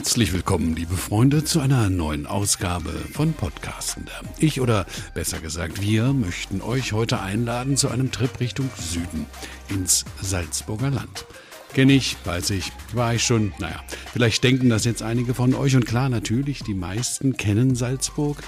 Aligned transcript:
Herzlich 0.00 0.32
willkommen, 0.32 0.74
liebe 0.76 0.96
Freunde, 0.96 1.44
zu 1.44 1.60
einer 1.60 1.90
neuen 1.90 2.26
Ausgabe 2.26 2.88
von 2.88 3.34
Podcastender. 3.34 4.22
Ich 4.38 4.62
oder 4.62 4.86
besser 5.12 5.40
gesagt 5.40 5.82
wir 5.82 6.14
möchten 6.14 6.62
euch 6.62 6.94
heute 6.94 7.20
einladen 7.20 7.76
zu 7.76 7.90
einem 7.90 8.10
Trip 8.10 8.40
Richtung 8.40 8.70
Süden 8.78 9.26
ins 9.68 10.06
Salzburger 10.22 10.88
Land. 10.88 11.26
Kenne 11.72 11.92
ich, 11.92 12.16
weiß 12.24 12.50
ich, 12.50 12.72
war 12.94 13.14
ich 13.14 13.22
schon. 13.22 13.52
Naja, 13.60 13.80
vielleicht 14.12 14.42
denken 14.42 14.68
das 14.68 14.84
jetzt 14.84 15.02
einige 15.02 15.34
von 15.34 15.54
euch. 15.54 15.76
Und 15.76 15.86
klar, 15.86 16.08
natürlich, 16.08 16.64
die 16.64 16.74
meisten 16.74 17.36
kennen 17.36 17.76
Salzburg. 17.76 18.42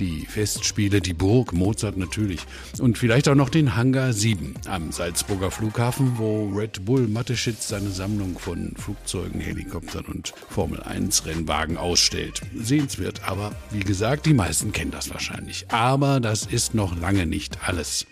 Die 0.00 0.26
Festspiele, 0.26 1.00
die 1.00 1.12
Burg, 1.12 1.52
Mozart 1.52 1.96
natürlich. 1.96 2.40
Und 2.80 2.98
vielleicht 2.98 3.28
auch 3.28 3.36
noch 3.36 3.48
den 3.48 3.76
Hangar 3.76 4.12
7 4.12 4.54
am 4.66 4.90
Salzburger 4.90 5.52
Flughafen, 5.52 6.18
wo 6.18 6.48
Red 6.48 6.84
Bull 6.84 7.06
Mateschitz 7.06 7.68
seine 7.68 7.90
Sammlung 7.90 8.38
von 8.40 8.74
Flugzeugen, 8.76 9.40
Helikoptern 9.40 10.06
und 10.06 10.34
Formel 10.50 10.82
1 10.82 11.26
Rennwagen 11.26 11.76
ausstellt. 11.76 12.40
Sehenswert, 12.56 13.22
aber 13.24 13.54
wie 13.70 13.84
gesagt, 13.84 14.26
die 14.26 14.34
meisten 14.34 14.72
kennen 14.72 14.90
das 14.90 15.10
wahrscheinlich. 15.10 15.66
Aber 15.68 16.18
das 16.18 16.44
ist 16.44 16.74
noch 16.74 16.98
lange 16.98 17.24
nicht 17.24 17.58
alles. 17.68 18.06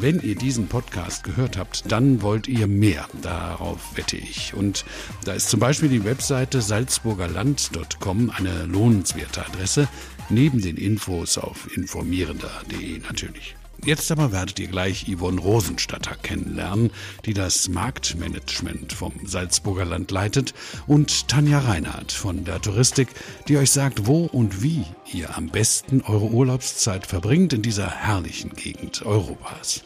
Wenn 0.00 0.20
ihr 0.20 0.36
diesen 0.36 0.68
Podcast 0.68 1.24
gehört 1.24 1.56
habt, 1.56 1.90
dann 1.90 2.22
wollt 2.22 2.46
ihr 2.46 2.68
mehr. 2.68 3.08
Darauf 3.20 3.96
wette 3.96 4.16
ich. 4.16 4.54
Und 4.54 4.84
da 5.24 5.32
ist 5.32 5.48
zum 5.48 5.58
Beispiel 5.58 5.88
die 5.88 6.04
Webseite 6.04 6.62
salzburgerland.com 6.62 8.30
eine 8.30 8.66
lohnenswerte 8.66 9.44
Adresse, 9.44 9.88
neben 10.30 10.62
den 10.62 10.76
Infos 10.76 11.36
auf 11.36 11.76
informierender.de 11.76 13.00
natürlich. 13.00 13.57
Jetzt 13.84 14.10
aber 14.10 14.32
werdet 14.32 14.58
ihr 14.58 14.66
gleich 14.66 15.06
Yvonne 15.08 15.40
Rosenstatter 15.40 16.16
kennenlernen, 16.16 16.90
die 17.24 17.32
das 17.32 17.68
Marktmanagement 17.68 18.92
vom 18.92 19.12
Salzburger 19.24 19.84
Land 19.84 20.10
leitet, 20.10 20.52
und 20.86 21.28
Tanja 21.28 21.60
Reinhardt 21.60 22.12
von 22.12 22.44
der 22.44 22.60
Touristik, 22.60 23.08
die 23.46 23.56
euch 23.56 23.70
sagt, 23.70 24.06
wo 24.06 24.24
und 24.26 24.62
wie 24.62 24.84
ihr 25.12 25.36
am 25.36 25.48
besten 25.48 26.02
eure 26.02 26.26
Urlaubszeit 26.26 27.06
verbringt 27.06 27.52
in 27.52 27.62
dieser 27.62 27.90
herrlichen 27.90 28.50
Gegend 28.54 29.06
Europas. 29.06 29.84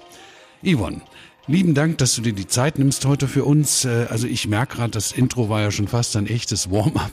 Yvonne, 0.65 1.03
Lieben 1.49 1.75
Dank, 1.75 1.99
dass 1.99 2.15
du 2.15 2.23
dir 2.23 2.33
die 2.33 2.47
Zeit 2.47 2.79
nimmst 2.79 3.05
heute 3.05 3.27
für 3.27 3.45
uns. 3.45 3.85
Äh, 3.85 4.07
also 4.09 4.29
ich 4.29 4.47
merke 4.47 4.77
gerade, 4.77 4.93
das 4.93 5.11
Intro 5.11 5.49
war 5.49 5.61
ja 5.61 5.73
schon 5.73 5.89
fast 5.89 6.17
ein 6.17 6.29
echtes 6.29 6.71
Warm-up. 6.71 7.11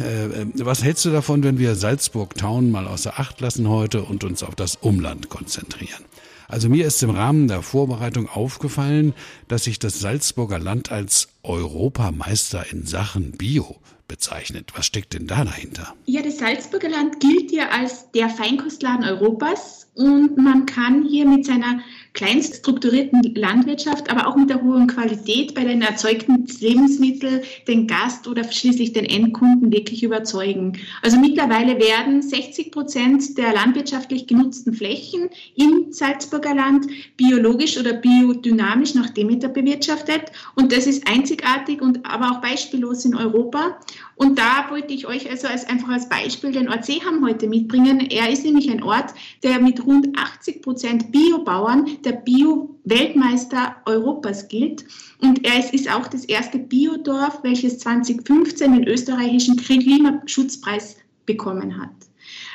Äh, 0.00 0.24
äh, 0.24 0.46
was 0.54 0.82
hältst 0.82 1.04
du 1.04 1.10
davon, 1.10 1.42
wenn 1.44 1.58
wir 1.58 1.74
Salzburg 1.74 2.34
Town 2.36 2.70
mal 2.70 2.86
außer 2.86 3.20
Acht 3.20 3.38
lassen 3.42 3.68
heute 3.68 4.02
und 4.02 4.24
uns 4.24 4.42
auf 4.42 4.54
das 4.54 4.76
Umland 4.76 5.28
konzentrieren? 5.28 6.04
Also 6.48 6.70
mir 6.70 6.86
ist 6.86 7.02
im 7.02 7.10
Rahmen 7.10 7.48
der 7.48 7.60
Vorbereitung 7.60 8.30
aufgefallen, 8.30 9.12
dass 9.48 9.64
sich 9.64 9.78
das 9.78 10.00
Salzburger 10.00 10.58
Land 10.58 10.90
als 10.90 11.28
Europameister 11.42 12.64
in 12.70 12.86
Sachen 12.86 13.32
Bio 13.32 13.76
bezeichnet. 14.08 14.72
Was 14.76 14.86
steckt 14.86 15.12
denn 15.12 15.26
da 15.26 15.44
dahinter? 15.44 15.94
Ja, 16.06 16.22
das 16.22 16.38
Salzburger 16.38 16.88
Land 16.88 17.20
gilt 17.20 17.50
ja 17.50 17.68
als 17.68 18.10
der 18.12 18.28
Feinkostladen 18.30 19.04
Europas 19.04 19.88
und 19.94 20.36
man 20.36 20.66
kann 20.66 21.04
hier 21.04 21.26
mit 21.26 21.44
seiner 21.44 21.80
kleinst 22.16 22.56
strukturierten 22.56 23.22
Landwirtschaft, 23.34 24.10
aber 24.10 24.26
auch 24.26 24.36
mit 24.36 24.48
der 24.48 24.62
hohen 24.62 24.86
Qualität 24.86 25.54
bei 25.54 25.64
den 25.64 25.82
erzeugten 25.82 26.46
Lebensmitteln 26.58 27.42
den 27.68 27.86
Gast 27.86 28.26
oder 28.26 28.50
schließlich 28.50 28.94
den 28.94 29.04
Endkunden 29.04 29.70
wirklich 29.70 30.02
überzeugen. 30.02 30.78
Also 31.02 31.18
mittlerweile 31.18 31.78
werden 31.78 32.22
60 32.22 32.72
Prozent 32.72 33.36
der 33.36 33.52
landwirtschaftlich 33.52 34.26
genutzten 34.26 34.72
Flächen 34.72 35.28
im 35.54 35.92
Salzburger 35.92 36.54
Land 36.54 36.86
biologisch 37.16 37.78
oder 37.78 37.92
biodynamisch 37.92 38.94
nach 38.94 39.10
Demeter 39.10 39.48
bewirtschaftet 39.48 40.32
und 40.54 40.72
das 40.72 40.86
ist 40.86 41.06
einzigartig 41.06 41.82
und 41.82 42.04
aber 42.06 42.30
auch 42.30 42.40
beispiellos 42.40 43.04
in 43.04 43.14
Europa. 43.14 43.78
Und 44.16 44.38
da 44.38 44.70
wollte 44.70 44.94
ich 44.94 45.06
euch 45.06 45.28
also 45.30 45.46
als, 45.46 45.68
einfach 45.68 45.90
als 45.90 46.08
Beispiel 46.08 46.50
den 46.50 46.70
Ort 46.70 46.86
Seeham 46.86 47.22
heute 47.22 47.46
mitbringen. 47.46 48.00
Er 48.00 48.30
ist 48.30 48.44
nämlich 48.44 48.70
ein 48.70 48.82
Ort, 48.82 49.12
der 49.42 49.60
mit 49.60 49.84
rund 49.84 50.18
80 50.18 50.62
Prozent 50.62 51.12
Biobauern 51.12 51.86
der 52.06 52.12
Bio-Weltmeister 52.12 53.76
Europas 53.84 54.48
gilt. 54.48 54.84
Und 55.20 55.44
er 55.44 55.58
ist 55.72 55.92
auch 55.92 56.06
das 56.06 56.24
erste 56.24 56.58
Biodorf, 56.58 57.40
welches 57.42 57.78
2015 57.80 58.72
den 58.72 58.88
österreichischen 58.88 59.56
Klimaschutzpreis 59.56 60.96
bekommen 61.26 61.78
hat. 61.78 61.90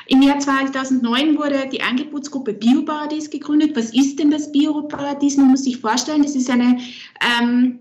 Im 0.08 0.22
Jahr 0.22 0.38
2009 0.38 1.38
wurde 1.38 1.68
die 1.70 1.80
Angebotsgruppe 1.80 2.54
Bioparadies 2.54 3.30
gegründet. 3.30 3.76
Was 3.76 3.94
ist 3.94 4.18
denn 4.18 4.30
das 4.30 4.50
Bioparadies? 4.50 5.36
Man 5.36 5.50
muss 5.50 5.64
sich 5.64 5.78
vorstellen, 5.78 6.22
das 6.22 6.34
ist 6.34 6.50
eine 6.50 6.78
ähm, 7.38 7.78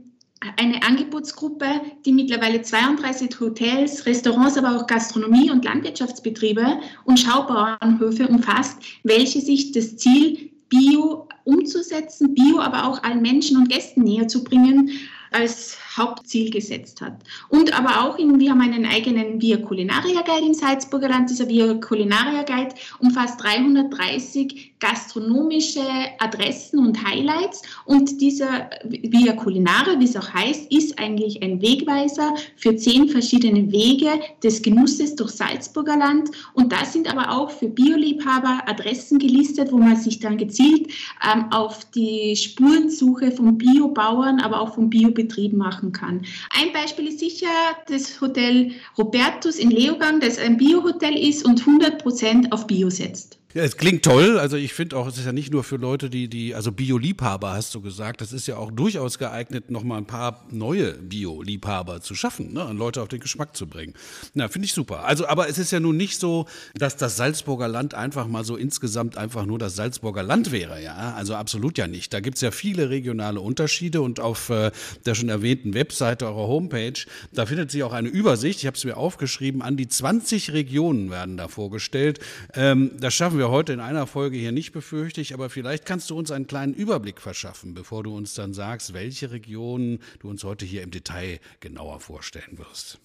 eine 0.57 0.81
Angebotsgruppe, 0.81 1.67
die 2.05 2.11
mittlerweile 2.11 2.61
32 2.61 3.39
Hotels, 3.39 4.05
Restaurants, 4.05 4.57
aber 4.57 4.75
auch 4.75 4.87
Gastronomie 4.87 5.51
und 5.51 5.65
Landwirtschaftsbetriebe 5.65 6.79
und 7.05 7.19
Schaubauernhöfe 7.19 8.27
umfasst, 8.27 8.81
welche 9.03 9.39
sich 9.39 9.71
das 9.71 9.97
Ziel 9.97 10.51
Bio 10.69 11.27
umzusetzen, 11.43 12.33
Bio 12.33 12.59
aber 12.59 12.85
auch 12.87 13.03
allen 13.03 13.21
Menschen 13.21 13.57
und 13.57 13.69
Gästen 13.69 14.03
näher 14.03 14.27
zu 14.27 14.43
bringen, 14.43 14.91
als 15.31 15.77
Hauptziel 15.97 16.49
gesetzt 16.49 17.01
hat. 17.01 17.13
Und 17.49 17.77
aber 17.77 18.03
auch, 18.03 18.17
in, 18.17 18.39
wir 18.39 18.51
haben 18.51 18.61
einen 18.61 18.85
eigenen 18.85 19.41
Via 19.41 19.57
Culinaria 19.57 20.21
Guide 20.21 20.47
im 20.47 20.53
Salzburger 20.53 21.09
Land. 21.09 21.29
Dieser 21.29 21.47
Via 21.47 21.73
Culinaria 21.75 22.43
Guide 22.43 22.75
umfasst 22.99 23.41
330 23.41 24.71
gastronomische 24.79 25.83
Adressen 26.19 26.79
und 26.79 27.03
Highlights. 27.05 27.61
Und 27.85 28.19
dieser 28.19 28.69
Via 28.83 29.33
Culinaria, 29.33 29.99
wie 29.99 30.05
es 30.05 30.15
auch 30.15 30.33
heißt, 30.33 30.71
ist 30.71 30.97
eigentlich 30.99 31.41
ein 31.43 31.61
Wegweiser 31.61 32.33
für 32.55 32.75
zehn 32.75 33.09
verschiedene 33.09 33.71
Wege 33.71 34.09
des 34.43 34.61
Genusses 34.61 35.15
durch 35.15 35.31
Salzburger 35.31 35.97
Land. 35.97 36.31
Und 36.53 36.71
da 36.71 36.85
sind 36.85 37.11
aber 37.11 37.31
auch 37.31 37.51
für 37.51 37.67
Bioliebhaber 37.67 38.63
Adressen 38.67 39.19
gelistet, 39.19 39.71
wo 39.71 39.77
man 39.77 39.95
sich 39.95 40.19
dann 40.19 40.37
gezielt 40.37 40.91
ähm, 41.31 41.51
auf 41.51 41.85
die 41.91 42.35
Spurensuche 42.35 43.31
von 43.31 43.57
Biobauern, 43.57 44.39
aber 44.39 44.61
auch 44.61 44.73
von 44.75 44.89
Biobetrieben 44.89 45.57
machen 45.57 45.80
machen 45.81 45.91
kann. 45.91 46.25
Ein 46.51 46.71
Beispiel 46.73 47.07
ist 47.07 47.19
sicher 47.19 47.47
das 47.87 48.21
Hotel 48.21 48.73
Robertus 48.97 49.57
in 49.57 49.71
Leogang, 49.71 50.19
das 50.19 50.37
ein 50.37 50.57
Bio-Hotel 50.57 51.17
ist 51.17 51.45
und 51.45 51.59
100 51.59 52.01
Prozent 52.01 52.51
auf 52.51 52.67
Bio 52.67 52.89
setzt. 52.89 53.40
Ja, 53.53 53.63
es 53.63 53.75
klingt 53.75 54.05
toll. 54.05 54.39
Also 54.39 54.55
ich 54.55 54.73
finde 54.73 54.95
auch, 54.95 55.07
es 55.07 55.17
ist 55.17 55.25
ja 55.25 55.33
nicht 55.33 55.51
nur 55.51 55.65
für 55.65 55.75
Leute, 55.75 56.09
die, 56.09 56.29
die, 56.29 56.55
also 56.55 56.71
Bio-Liebhaber 56.71 57.51
hast 57.51 57.75
du 57.75 57.81
gesagt, 57.81 58.21
das 58.21 58.31
ist 58.31 58.47
ja 58.47 58.55
auch 58.55 58.71
durchaus 58.71 59.17
geeignet, 59.17 59.69
nochmal 59.69 59.97
ein 59.97 60.05
paar 60.05 60.45
neue 60.51 60.93
Bio-Liebhaber 60.93 61.99
zu 61.99 62.15
schaffen, 62.15 62.53
ne, 62.53 62.63
an 62.63 62.77
Leute 62.77 63.01
auf 63.01 63.09
den 63.09 63.19
Geschmack 63.19 63.57
zu 63.57 63.67
bringen. 63.67 63.93
Na, 64.33 64.47
finde 64.47 64.67
ich 64.67 64.73
super. 64.73 65.03
Also, 65.03 65.27
aber 65.27 65.49
es 65.49 65.57
ist 65.57 65.71
ja 65.71 65.81
nun 65.81 65.97
nicht 65.97 66.17
so, 66.17 66.45
dass 66.75 66.95
das 66.95 67.17
Salzburger 67.17 67.67
Land 67.67 67.93
einfach 67.93 68.25
mal 68.25 68.45
so 68.45 68.55
insgesamt 68.55 69.17
einfach 69.17 69.45
nur 69.45 69.59
das 69.59 69.75
Salzburger 69.75 70.23
Land 70.23 70.53
wäre, 70.53 70.81
ja. 70.81 71.13
Also 71.15 71.35
absolut 71.35 71.77
ja 71.77 71.87
nicht. 71.87 72.13
Da 72.13 72.21
gibt's 72.21 72.39
ja 72.39 72.51
viele 72.51 72.89
regionale 72.89 73.41
Unterschiede 73.41 74.01
und 74.01 74.21
auf 74.21 74.49
äh, 74.49 74.71
der 75.05 75.13
schon 75.13 75.27
erwähnten 75.27 75.73
Webseite 75.73 76.25
eurer 76.25 76.47
Homepage, 76.47 76.93
da 77.33 77.45
findet 77.45 77.69
sich 77.69 77.83
auch 77.83 77.93
eine 77.93 78.07
Übersicht, 78.07 78.59
ich 78.59 78.67
habe 78.67 78.77
es 78.77 78.85
mir 78.85 78.95
aufgeschrieben, 78.95 79.61
an 79.61 79.75
die 79.75 79.89
20 79.89 80.53
Regionen 80.53 81.11
werden 81.11 81.35
da 81.35 81.49
vorgestellt. 81.49 82.19
Ähm, 82.53 82.91
das 82.97 83.13
schaffen 83.13 83.40
wir 83.40 83.40
wir 83.41 83.49
heute 83.49 83.73
in 83.73 83.79
einer 83.79 84.05
Folge 84.05 84.37
hier 84.37 84.51
nicht, 84.51 84.71
befürchte 84.71 85.19
ich, 85.19 85.33
aber 85.33 85.49
vielleicht 85.49 85.83
kannst 85.83 86.11
du 86.11 86.17
uns 86.17 86.29
einen 86.29 86.45
kleinen 86.45 86.75
Überblick 86.75 87.19
verschaffen, 87.19 87.73
bevor 87.73 88.03
du 88.03 88.15
uns 88.15 88.35
dann 88.35 88.53
sagst, 88.53 88.93
welche 88.93 89.31
Regionen 89.31 89.97
du 90.19 90.29
uns 90.29 90.43
heute 90.43 90.63
hier 90.63 90.83
im 90.83 90.91
Detail 90.91 91.39
genauer 91.59 91.99
vorstellen 92.01 92.59
wirst. 92.59 92.99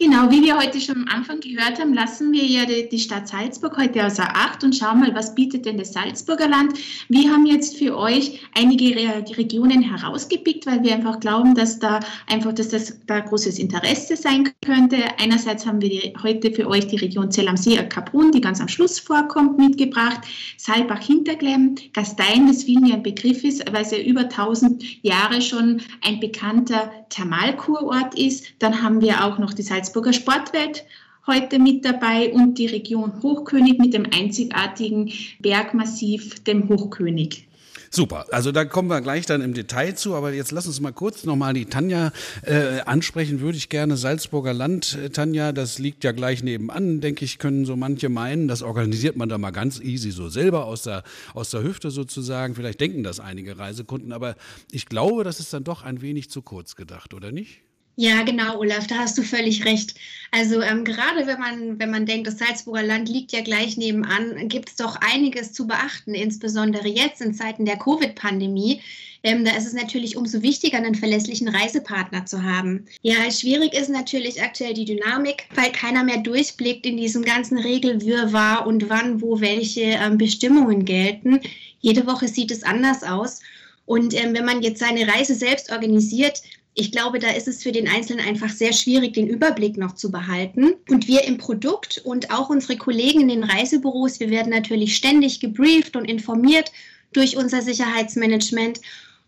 Genau, 0.00 0.30
wie 0.30 0.44
wir 0.44 0.56
heute 0.56 0.80
schon 0.80 0.94
am 0.94 1.08
Anfang 1.08 1.40
gehört 1.40 1.80
haben, 1.80 1.92
lassen 1.92 2.30
wir 2.30 2.44
ja 2.44 2.64
die, 2.66 2.98
Stadt 3.00 3.26
Salzburg 3.26 3.76
heute 3.76 4.06
außer 4.06 4.28
Acht 4.32 4.62
und 4.62 4.76
schauen 4.76 5.00
mal, 5.00 5.12
was 5.12 5.34
bietet 5.34 5.66
denn 5.66 5.76
das 5.76 5.92
Salzburger 5.92 6.46
Land. 6.46 6.74
Wir 7.08 7.28
haben 7.32 7.46
jetzt 7.46 7.76
für 7.76 7.96
euch 7.96 8.40
einige 8.56 8.94
Re 8.94 9.24
Regionen 9.36 9.82
herausgepickt, 9.82 10.66
weil 10.66 10.84
wir 10.84 10.94
einfach 10.94 11.18
glauben, 11.18 11.56
dass 11.56 11.80
da 11.80 11.98
einfach, 12.28 12.52
dass 12.52 12.68
das 12.68 12.96
da 13.08 13.18
großes 13.18 13.58
Interesse 13.58 14.16
sein 14.16 14.48
könnte. 14.64 14.98
Einerseits 15.18 15.66
haben 15.66 15.80
wir 15.80 16.12
heute 16.22 16.52
für 16.52 16.68
euch 16.68 16.86
die 16.86 16.96
Region 16.96 17.32
Zell 17.32 17.48
am 17.48 17.56
See, 17.56 17.76
Kaprun, 17.88 18.30
die 18.30 18.40
ganz 18.40 18.60
am 18.60 18.68
Schluss 18.68 19.00
vorkommt, 19.00 19.58
mitgebracht. 19.58 20.20
Saalbach-Hinterglemm, 20.58 21.74
Gastein, 21.92 22.46
das 22.46 22.62
vielen 22.62 22.86
ja 22.86 22.94
ein 22.94 23.02
Begriff 23.02 23.42
ist, 23.42 23.64
weil 23.72 23.82
es 23.82 23.90
ja 23.90 23.98
über 23.98 24.20
1000 24.20 25.02
Jahre 25.02 25.42
schon 25.42 25.80
ein 26.02 26.20
bekannter 26.20 26.92
Thermalkurort 27.08 28.16
ist. 28.16 28.46
Dann 28.60 28.80
haben 28.80 29.00
wir 29.00 29.24
auch 29.24 29.38
noch 29.38 29.57
die 29.58 29.62
Salzburger 29.62 30.12
Sportwelt 30.12 30.84
heute 31.26 31.58
mit 31.58 31.84
dabei 31.84 32.32
und 32.32 32.58
die 32.58 32.66
Region 32.66 33.22
Hochkönig 33.22 33.78
mit 33.78 33.92
dem 33.92 34.06
einzigartigen 34.06 35.12
Bergmassiv, 35.40 36.42
dem 36.44 36.68
Hochkönig. 36.68 37.48
Super, 37.90 38.26
also 38.32 38.52
da 38.52 38.66
kommen 38.66 38.88
wir 38.88 39.00
gleich 39.00 39.24
dann 39.24 39.40
im 39.40 39.54
Detail 39.54 39.94
zu, 39.94 40.14
aber 40.14 40.32
jetzt 40.32 40.52
lass 40.52 40.66
uns 40.66 40.80
mal 40.80 40.92
kurz 40.92 41.24
nochmal 41.24 41.54
die 41.54 41.64
Tanja 41.64 42.12
äh, 42.42 42.80
ansprechen, 42.80 43.40
würde 43.40 43.56
ich 43.56 43.70
gerne. 43.70 43.96
Salzburger 43.96 44.52
Land, 44.52 44.98
äh, 45.02 45.08
Tanja, 45.08 45.52
das 45.52 45.78
liegt 45.78 46.04
ja 46.04 46.12
gleich 46.12 46.42
nebenan, 46.42 47.00
denke 47.00 47.24
ich, 47.24 47.38
können 47.38 47.64
so 47.64 47.76
manche 47.76 48.10
meinen. 48.10 48.46
Das 48.46 48.62
organisiert 48.62 49.16
man 49.16 49.30
da 49.30 49.38
mal 49.38 49.52
ganz 49.52 49.80
easy 49.80 50.10
so 50.10 50.28
selber 50.28 50.66
aus 50.66 50.82
der, 50.82 51.02
aus 51.32 51.48
der 51.48 51.62
Hüfte 51.62 51.90
sozusagen. 51.90 52.54
Vielleicht 52.54 52.80
denken 52.80 53.04
das 53.04 53.20
einige 53.20 53.58
Reisekunden, 53.58 54.12
aber 54.12 54.36
ich 54.70 54.86
glaube, 54.86 55.24
das 55.24 55.40
ist 55.40 55.52
dann 55.54 55.64
doch 55.64 55.82
ein 55.82 56.02
wenig 56.02 56.28
zu 56.28 56.42
kurz 56.42 56.76
gedacht, 56.76 57.14
oder 57.14 57.32
nicht? 57.32 57.62
Ja, 58.00 58.22
genau, 58.22 58.60
Olaf, 58.60 58.86
da 58.86 58.98
hast 58.98 59.18
du 59.18 59.22
völlig 59.22 59.64
recht. 59.64 59.96
Also 60.30 60.60
ähm, 60.60 60.84
gerade 60.84 61.26
wenn 61.26 61.40
man, 61.40 61.80
wenn 61.80 61.90
man 61.90 62.06
denkt, 62.06 62.28
das 62.28 62.38
Salzburger 62.38 62.84
Land 62.84 63.08
liegt 63.08 63.32
ja 63.32 63.40
gleich 63.40 63.76
nebenan, 63.76 64.46
gibt 64.46 64.68
es 64.68 64.76
doch 64.76 64.94
einiges 65.00 65.52
zu 65.52 65.66
beachten, 65.66 66.14
insbesondere 66.14 66.86
jetzt 66.86 67.20
in 67.20 67.34
Zeiten 67.34 67.64
der 67.64 67.76
Covid-Pandemie. 67.76 68.82
Ähm, 69.24 69.44
da 69.44 69.56
ist 69.56 69.66
es 69.66 69.72
natürlich 69.72 70.16
umso 70.16 70.42
wichtiger, 70.42 70.78
einen 70.78 70.94
verlässlichen 70.94 71.48
Reisepartner 71.48 72.24
zu 72.24 72.44
haben. 72.44 72.86
Ja, 73.02 73.28
schwierig 73.32 73.74
ist 73.74 73.90
natürlich 73.90 74.40
aktuell 74.40 74.74
die 74.74 74.84
Dynamik, 74.84 75.48
weil 75.56 75.72
keiner 75.72 76.04
mehr 76.04 76.18
durchblickt 76.18 76.86
in 76.86 76.98
diesem 76.98 77.24
ganzen 77.24 77.58
Regelwirrwarr 77.58 78.64
und 78.64 78.88
wann, 78.88 79.20
wo 79.20 79.40
welche 79.40 79.80
ähm, 79.80 80.18
Bestimmungen 80.18 80.84
gelten. 80.84 81.40
Jede 81.80 82.06
Woche 82.06 82.28
sieht 82.28 82.52
es 82.52 82.62
anders 82.62 83.02
aus. 83.02 83.40
Und 83.86 84.14
ähm, 84.14 84.34
wenn 84.34 84.44
man 84.44 84.62
jetzt 84.62 84.78
seine 84.78 85.08
Reise 85.08 85.34
selbst 85.34 85.72
organisiert, 85.72 86.42
ich 86.78 86.92
glaube, 86.92 87.18
da 87.18 87.30
ist 87.30 87.48
es 87.48 87.64
für 87.64 87.72
den 87.72 87.88
Einzelnen 87.88 88.24
einfach 88.24 88.50
sehr 88.50 88.72
schwierig, 88.72 89.14
den 89.14 89.26
Überblick 89.26 89.76
noch 89.76 89.96
zu 89.96 90.12
behalten. 90.12 90.74
Und 90.88 91.08
wir 91.08 91.24
im 91.24 91.36
Produkt 91.36 92.00
und 92.04 92.30
auch 92.30 92.50
unsere 92.50 92.78
Kollegen 92.78 93.22
in 93.22 93.28
den 93.28 93.42
Reisebüros, 93.42 94.20
wir 94.20 94.30
werden 94.30 94.50
natürlich 94.50 94.96
ständig 94.96 95.40
gebrieft 95.40 95.96
und 95.96 96.04
informiert 96.04 96.70
durch 97.12 97.36
unser 97.36 97.62
Sicherheitsmanagement. 97.62 98.80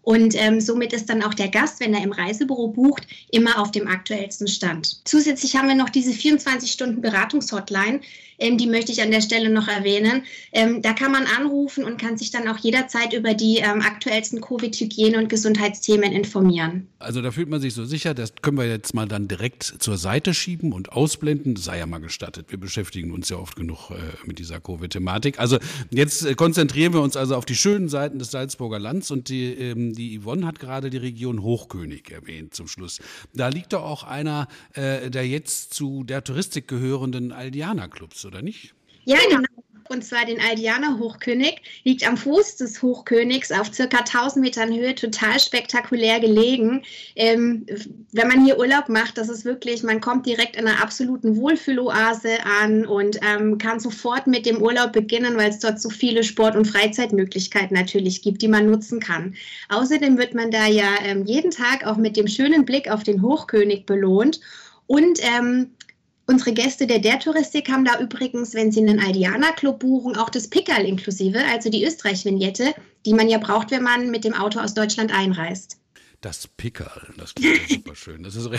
Und 0.02 0.35
ähm, 0.37 0.61
somit 0.61 0.93
ist 0.93 1.11
dann 1.11 1.25
auch 1.25 1.35
der 1.35 1.49
Gast, 1.49 1.81
wenn 1.81 1.93
er 1.93 2.05
im 2.05 2.12
Reisebüro 2.12 2.69
bucht, 2.69 3.06
immer 3.32 3.58
auf 3.58 3.73
dem 3.73 3.88
aktuellsten 3.88 4.47
Stand. 4.47 5.00
Zusätzlich 5.05 5.56
haben 5.56 5.69
wir 5.69 5.75
noch 5.75 5.91
diese 5.91 6.12
24-Stunden-Beratungshotline, 6.12 8.00
ähm, 8.40 8.58
die 8.58 8.66
möchte 8.66 8.92
ich 8.92 9.02
an 9.02 9.10
der 9.10 9.20
Stelle 9.20 9.50
noch 9.50 9.69
erwähnen. 9.69 10.22
Ähm, 10.52 10.82
da 10.82 10.92
kann 10.92 11.12
man 11.12 11.26
anrufen 11.26 11.84
und 11.84 12.00
kann 12.00 12.19
sich 12.19 12.31
dann 12.31 12.48
auch 12.48 12.58
jederzeit 12.58 13.12
über 13.12 13.34
die 13.34 13.58
ähm, 13.58 13.81
aktuellsten 13.82 14.40
Covid-Hygiene- 14.40 15.19
und 15.19 15.28
Gesundheitsthemen 15.28 16.12
informieren. 16.12 16.88
Also 16.98 17.22
da 17.22 17.31
fühlt 17.31 17.48
man 17.48 17.60
sich 17.60 17.75
so 17.75 17.84
sicher, 17.84 18.14
das 18.14 18.34
können 18.42 18.58
wir 18.58 18.66
jetzt 18.66 18.94
mal 18.94 19.06
dann 19.06 19.28
direkt 19.28 19.62
zur 19.62 19.96
Seite 19.96 20.34
schieben 20.34 20.72
und 20.72 20.92
ausblenden. 20.92 21.56
Sei 21.56 21.78
ja 21.78 21.87
mal 21.87 22.00
gestattet. 22.00 22.46
Wir 22.48 22.58
beschäftigen 22.58 23.12
uns 23.12 23.28
ja 23.28 23.37
oft 23.37 23.56
genug 23.56 23.90
äh, 23.90 23.94
mit 24.26 24.38
dieser 24.38 24.60
Covid-Thematik. 24.60 25.38
Also 25.38 25.58
jetzt 25.90 26.25
äh, 26.25 26.34
konzentrieren 26.34 26.92
wir 26.92 27.00
uns 27.00 27.16
also 27.16 27.37
auf 27.37 27.44
die 27.44 27.54
schönen 27.54 27.88
Seiten 27.88 28.19
des 28.19 28.31
Salzburger 28.31 28.78
Lands 28.78 29.10
und 29.10 29.28
die, 29.28 29.52
ähm, 29.54 29.94
die 29.94 30.20
Yvonne 30.20 30.46
hat 30.46 30.58
gerade 30.58 30.90
die 30.90 30.96
Region 30.96 31.42
Hochkönig 31.42 32.10
erwähnt 32.10 32.54
zum 32.54 32.69
Schluss. 32.69 33.00
Da 33.34 33.48
liegt 33.48 33.72
doch 33.72 33.82
auch 33.82 34.04
einer 34.04 34.48
äh, 34.75 35.10
der 35.10 35.26
jetzt 35.26 35.75
zu 35.75 36.04
der 36.04 36.25
Touristik 36.25 36.69
gehörenden 36.69 37.32
Aldianer-Clubs, 37.32 38.25
oder 38.31 38.43
nicht? 38.43 38.75
Ja, 39.05 39.19
genau. 39.29 39.44
Und 39.88 40.05
zwar 40.05 40.25
den 40.25 40.41
Aldianer 40.41 41.00
Hochkönig, 41.00 41.62
liegt 41.82 42.06
am 42.06 42.17
Fuß 42.17 42.59
des 42.59 42.81
Hochkönigs 42.81 43.50
auf 43.50 43.75
circa 43.75 43.99
1000 43.99 44.44
Metern 44.44 44.73
Höhe, 44.73 44.94
total 44.94 45.41
spektakulär 45.41 46.21
gelegen. 46.21 46.85
Ähm, 47.17 47.67
wenn 48.12 48.29
man 48.29 48.44
hier 48.44 48.56
Urlaub 48.56 48.88
macht, 48.88 49.19
das 49.19 49.29
ist 49.29 49.44
wirklich, 49.44 49.82
man 49.82 50.00
kommt 50.00 50.27
direkt 50.27 50.55
in 50.55 50.69
einer 50.69 50.81
absoluten 50.81 51.35
Wohlfühloase 51.35 52.38
an 52.62 52.87
und 52.87 53.19
ähm, 53.29 53.59
kann 53.59 53.81
sofort 53.81 54.29
mit 54.29 54.47
dem 54.47 54.62
Urlaub 54.62 54.93
beginnen, 54.93 55.37
weil 55.37 55.50
es 55.50 55.59
dort 55.59 55.81
so 55.81 55.91
viele 55.91 56.23
Sport- 56.23 56.55
und 56.55 56.67
Freizeitmöglichkeiten 56.67 57.76
natürlich 57.76 58.23
gibt, 58.23 58.43
die 58.43 58.49
man 58.49 58.71
nutzen 58.71 59.00
kann. 59.00 59.35
Außerdem 59.71 60.19
wird 60.19 60.35
man 60.35 60.53
da 60.53 60.69
ja 60.69 60.91
ähm, 61.03 61.25
jeden 61.25 61.50
Tag 61.50 61.85
auch 61.85 61.97
mit 61.97 62.17
dem 62.17 62.29
schönen 62.29 62.65
Blick 62.65 62.88
auf 62.88 63.03
den 63.03 63.23
Hochkönig 63.23 63.87
belohnt. 63.87 64.38
Und 64.87 65.21
ähm, 65.23 65.71
Unsere 66.31 66.53
Gäste 66.53 66.87
der 66.87 67.00
Der 67.00 67.19
Touristik 67.19 67.69
haben 67.69 67.85
da 67.85 67.99
übrigens, 67.99 68.55
wenn 68.55 68.71
sie 68.71 68.79
einen 68.79 69.00
Aldiana-Club 69.00 69.81
buchen, 69.81 70.17
auch 70.17 70.31
das 70.31 70.47
Pickerl 70.47 70.85
inklusive, 70.85 71.41
also 71.53 71.71
die 71.71 71.85
Österreich-Vignette, 71.85 72.73
die 73.05 73.15
man 73.15 73.29
ja 73.29 73.38
braucht, 73.38 73.73
wenn 73.73 73.82
man 73.82 74.12
mit 74.12 74.23
dem 74.23 74.35
Auto 74.35 74.61
aus 74.61 74.73
Deutschland 74.73 75.12
einreist. 75.12 75.80
Das 76.22 76.46
Pickerl, 76.49 77.14
das 77.17 77.34
klingt 77.34 77.67
super 77.67 77.94
schön. 77.94 78.22
Das 78.22 78.37
ist 78.37 78.50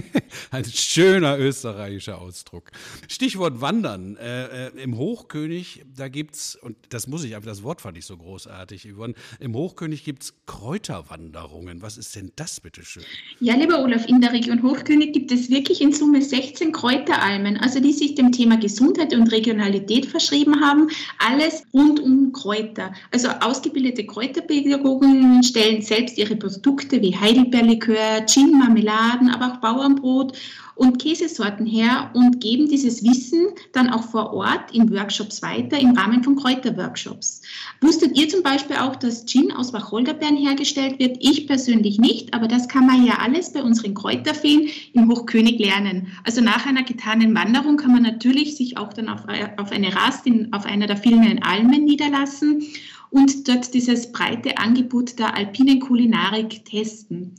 ein 0.50 0.64
schöner 0.64 1.38
österreichischer 1.38 2.20
Ausdruck. 2.20 2.72
Stichwort 3.06 3.60
Wandern. 3.60 4.16
Äh, 4.16 4.66
äh, 4.66 4.82
Im 4.82 4.96
Hochkönig, 4.96 5.84
da 5.96 6.08
gibt's, 6.08 6.56
und 6.56 6.76
das 6.88 7.06
muss 7.06 7.22
ich 7.22 7.36
einfach, 7.36 7.48
das 7.48 7.62
Wort 7.62 7.80
fand 7.80 7.96
ich 7.96 8.04
so 8.04 8.16
großartig, 8.16 8.88
Yvonne, 8.92 9.14
im 9.38 9.54
Hochkönig 9.54 10.02
gibt's 10.02 10.34
Kräuterwanderungen. 10.46 11.82
Was 11.82 11.98
ist 11.98 12.16
denn 12.16 12.32
das, 12.34 12.60
bitteschön? 12.60 13.04
Ja, 13.38 13.54
lieber 13.54 13.80
Olaf, 13.80 14.08
in 14.08 14.20
der 14.20 14.32
Region 14.32 14.64
Hochkönig 14.64 15.12
gibt 15.12 15.30
es 15.30 15.50
wirklich 15.50 15.80
in 15.82 15.92
Summe 15.92 16.20
16 16.20 16.72
Kräuteralmen, 16.72 17.58
also 17.58 17.78
die 17.78 17.92
sich 17.92 18.16
dem 18.16 18.32
Thema 18.32 18.56
Gesundheit 18.56 19.14
und 19.14 19.30
Regionalität 19.30 20.06
verschrieben 20.06 20.60
haben. 20.60 20.88
Alles 21.20 21.62
rund 21.72 22.00
um 22.00 22.32
Kräuter. 22.32 22.92
Also 23.12 23.28
ausgebildete 23.28 24.04
Kräuterpädagogen 24.04 25.44
stellen 25.44 25.80
selbst 25.80 26.18
ihre 26.18 26.34
Produkte 26.34 27.03
wie 27.04 27.16
Heidelbeerlikör, 27.16 28.24
Gin, 28.26 28.58
Marmeladen, 28.58 29.28
aber 29.28 29.52
auch 29.52 29.56
Bauernbrot 29.58 30.32
und 30.74 31.00
Käsesorten 31.00 31.66
her 31.66 32.10
und 32.14 32.40
geben 32.40 32.68
dieses 32.68 33.04
Wissen 33.04 33.48
dann 33.72 33.90
auch 33.90 34.02
vor 34.02 34.32
Ort 34.32 34.72
in 34.72 34.90
Workshops 34.90 35.40
weiter 35.42 35.78
im 35.78 35.96
Rahmen 35.96 36.24
von 36.24 36.34
Kräuterworkshops. 36.34 37.42
Wusstet 37.80 38.18
ihr 38.18 38.28
zum 38.28 38.42
Beispiel 38.42 38.76
auch, 38.76 38.96
dass 38.96 39.24
Gin 39.26 39.52
aus 39.52 39.72
Wacholderbeeren 39.72 40.36
hergestellt 40.36 40.98
wird? 40.98 41.18
Ich 41.20 41.46
persönlich 41.46 41.98
nicht, 41.98 42.34
aber 42.34 42.48
das 42.48 42.66
kann 42.68 42.86
man 42.86 43.06
ja 43.06 43.18
alles 43.20 43.52
bei 43.52 43.62
unseren 43.62 43.94
Kräuterfeen 43.94 44.68
im 44.94 45.08
Hochkönig 45.08 45.58
lernen. 45.58 46.08
Also 46.24 46.40
nach 46.40 46.66
einer 46.66 46.82
getanen 46.82 47.34
Wanderung 47.34 47.76
kann 47.76 47.92
man 47.92 48.02
natürlich 48.02 48.56
sich 48.56 48.76
auch 48.76 48.92
dann 48.92 49.08
auf, 49.08 49.20
auf 49.58 49.70
eine 49.70 49.94
Rast 49.94 50.26
in, 50.26 50.52
auf 50.52 50.64
einer 50.64 50.86
der 50.86 50.96
vielen 50.96 51.42
Almen 51.42 51.84
niederlassen 51.84 52.64
und 53.14 53.48
dort 53.48 53.72
dieses 53.72 54.10
breite 54.10 54.58
Angebot 54.58 55.18
der 55.20 55.34
alpinen 55.36 55.78
Kulinarik 55.78 56.64
testen. 56.64 57.36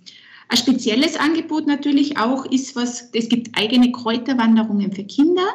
Ein 0.48 0.57
spezielles 0.57 1.18
Angebot 1.18 1.68
natürlich 1.68 2.18
auch 2.18 2.45
ist, 2.45 2.75
was 2.75 3.10
es 3.13 3.27
gibt 3.27 3.57
eigene 3.57 3.92
Kräuterwanderungen 3.92 4.94
für 4.94 5.04
Kinder. 5.04 5.45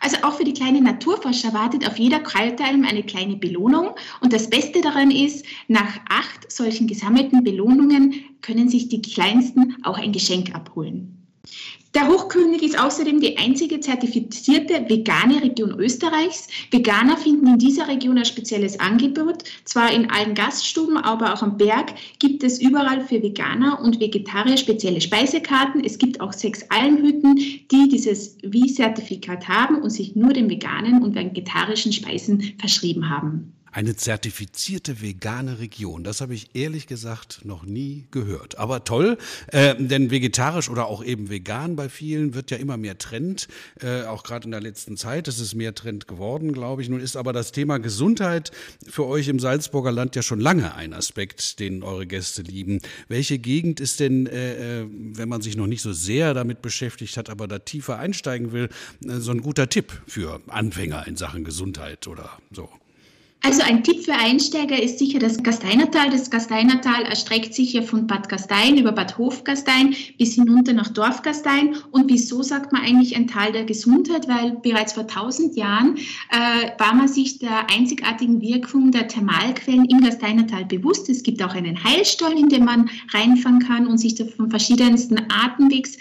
Also 0.00 0.18
auch 0.22 0.34
für 0.34 0.44
die 0.44 0.52
kleinen 0.52 0.84
Naturforscher 0.84 1.54
wartet 1.54 1.88
auf 1.88 1.98
jeder 1.98 2.20
Kräuteralm 2.20 2.84
eine 2.84 3.04
kleine 3.04 3.36
Belohnung. 3.36 3.90
Und 4.20 4.32
das 4.34 4.50
Beste 4.50 4.82
daran 4.82 5.10
ist, 5.10 5.46
nach 5.68 6.00
acht 6.10 6.50
solchen 6.52 6.86
gesammelten 6.86 7.42
Belohnungen 7.42 8.14
können 8.42 8.68
sich 8.68 8.88
die 8.88 9.00
Kleinsten 9.00 9.76
auch 9.84 9.96
ein 9.96 10.12
Geschenk 10.12 10.54
abholen. 10.54 11.26
Der 11.92 12.06
Hochkönig 12.06 12.62
ist 12.62 12.78
außerdem 12.78 13.20
die 13.20 13.36
einzige 13.36 13.80
zertifizierte 13.80 14.88
vegane 14.88 15.42
Region 15.42 15.76
Österreichs. 15.80 16.46
Veganer 16.70 17.16
finden 17.16 17.48
in 17.48 17.58
dieser 17.58 17.88
Region 17.88 18.16
ein 18.16 18.24
spezielles 18.24 18.78
Angebot. 18.78 19.42
Zwar 19.64 19.92
in 19.92 20.08
allen 20.08 20.34
Gaststuben, 20.36 20.96
aber 20.96 21.34
auch 21.34 21.42
am 21.42 21.56
Berg 21.56 21.92
gibt 22.20 22.44
es 22.44 22.60
überall 22.60 23.00
für 23.00 23.20
Veganer 23.20 23.80
und 23.80 23.98
Vegetarier 23.98 24.56
spezielle 24.56 25.00
Speisekarten. 25.00 25.82
Es 25.82 25.98
gibt 25.98 26.20
auch 26.20 26.32
sechs 26.32 26.64
Almhütten, 26.68 27.34
die 27.34 27.88
dieses 27.88 28.38
Wie-Zertifikat 28.42 29.48
haben 29.48 29.82
und 29.82 29.90
sich 29.90 30.14
nur 30.14 30.32
den 30.32 30.48
veganen 30.48 31.02
und 31.02 31.16
vegetarischen 31.16 31.92
Speisen 31.92 32.54
verschrieben 32.60 33.10
haben. 33.10 33.52
Eine 33.72 33.94
zertifizierte 33.94 35.00
vegane 35.00 35.60
Region. 35.60 36.02
Das 36.02 36.20
habe 36.20 36.34
ich 36.34 36.54
ehrlich 36.54 36.88
gesagt 36.88 37.44
noch 37.44 37.62
nie 37.62 38.06
gehört. 38.10 38.58
Aber 38.58 38.82
toll, 38.82 39.16
äh, 39.48 39.76
denn 39.78 40.10
vegetarisch 40.10 40.68
oder 40.68 40.86
auch 40.86 41.04
eben 41.04 41.30
vegan 41.30 41.76
bei 41.76 41.88
vielen 41.88 42.34
wird 42.34 42.50
ja 42.50 42.56
immer 42.56 42.76
mehr 42.76 42.98
Trend. 42.98 43.46
Äh, 43.80 44.02
auch 44.04 44.24
gerade 44.24 44.46
in 44.46 44.50
der 44.50 44.60
letzten 44.60 44.96
Zeit 44.96 45.28
ist 45.28 45.38
es 45.38 45.54
mehr 45.54 45.72
Trend 45.74 46.08
geworden, 46.08 46.52
glaube 46.52 46.82
ich. 46.82 46.88
Nun 46.88 47.00
ist 47.00 47.16
aber 47.16 47.32
das 47.32 47.52
Thema 47.52 47.78
Gesundheit 47.78 48.50
für 48.88 49.06
euch 49.06 49.28
im 49.28 49.38
Salzburger 49.38 49.92
Land 49.92 50.16
ja 50.16 50.22
schon 50.22 50.40
lange 50.40 50.74
ein 50.74 50.92
Aspekt, 50.92 51.60
den 51.60 51.84
eure 51.84 52.08
Gäste 52.08 52.42
lieben. 52.42 52.80
Welche 53.06 53.38
Gegend 53.38 53.78
ist 53.78 54.00
denn, 54.00 54.26
äh, 54.26 54.80
äh 54.80 54.86
wenn 54.90 55.28
man 55.28 55.42
sich 55.42 55.56
noch 55.56 55.66
nicht 55.66 55.82
so 55.82 55.92
sehr 55.92 56.34
damit 56.34 56.62
beschäftigt 56.62 57.16
hat, 57.16 57.30
aber 57.30 57.46
da 57.46 57.58
tiefer 57.60 57.98
einsteigen 57.98 58.50
will, 58.52 58.68
äh, 59.04 59.18
so 59.18 59.30
ein 59.30 59.42
guter 59.42 59.68
Tipp 59.68 60.02
für 60.06 60.40
Anfänger 60.48 61.06
in 61.06 61.16
Sachen 61.16 61.44
Gesundheit 61.44 62.08
oder 62.08 62.38
so? 62.50 62.68
Also 63.42 63.62
ein 63.62 63.82
Tipp 63.82 64.04
für 64.04 64.12
Einsteiger 64.12 64.82
ist 64.82 64.98
sicher 64.98 65.18
das 65.18 65.42
Gasteinertal. 65.42 66.10
Das 66.10 66.30
Gasteinertal 66.30 67.04
erstreckt 67.04 67.54
sich 67.54 67.72
ja 67.72 67.80
von 67.80 68.06
Bad 68.06 68.28
Gastein 68.28 68.76
über 68.76 68.92
Bad 68.92 69.16
Hofgastein 69.16 69.94
bis 70.18 70.34
hinunter 70.34 70.74
nach 70.74 70.88
Dorfgastein. 70.88 71.76
Und 71.90 72.10
wieso 72.10 72.42
sagt 72.42 72.72
man 72.72 72.82
eigentlich 72.82 73.16
ein 73.16 73.26
Tal 73.26 73.52
der 73.52 73.64
Gesundheit? 73.64 74.28
Weil 74.28 74.58
bereits 74.62 74.92
vor 74.92 75.06
tausend 75.06 75.56
Jahren 75.56 75.96
äh, 76.30 76.78
war 76.78 76.94
man 76.94 77.08
sich 77.08 77.38
der 77.38 77.70
einzigartigen 77.70 78.42
Wirkung 78.42 78.92
der 78.92 79.08
Thermalquellen 79.08 79.86
im 79.86 80.02
Gasteinertal 80.02 80.66
bewusst. 80.66 81.08
Es 81.08 81.22
gibt 81.22 81.42
auch 81.42 81.54
einen 81.54 81.82
Heilstall, 81.82 82.38
in 82.38 82.50
den 82.50 82.64
man 82.66 82.90
reinfahren 83.14 83.60
kann 83.60 83.86
und 83.86 83.96
sich 83.96 84.22
von 84.36 84.50
verschiedensten 84.50 85.18
Atemwegs 85.30 85.96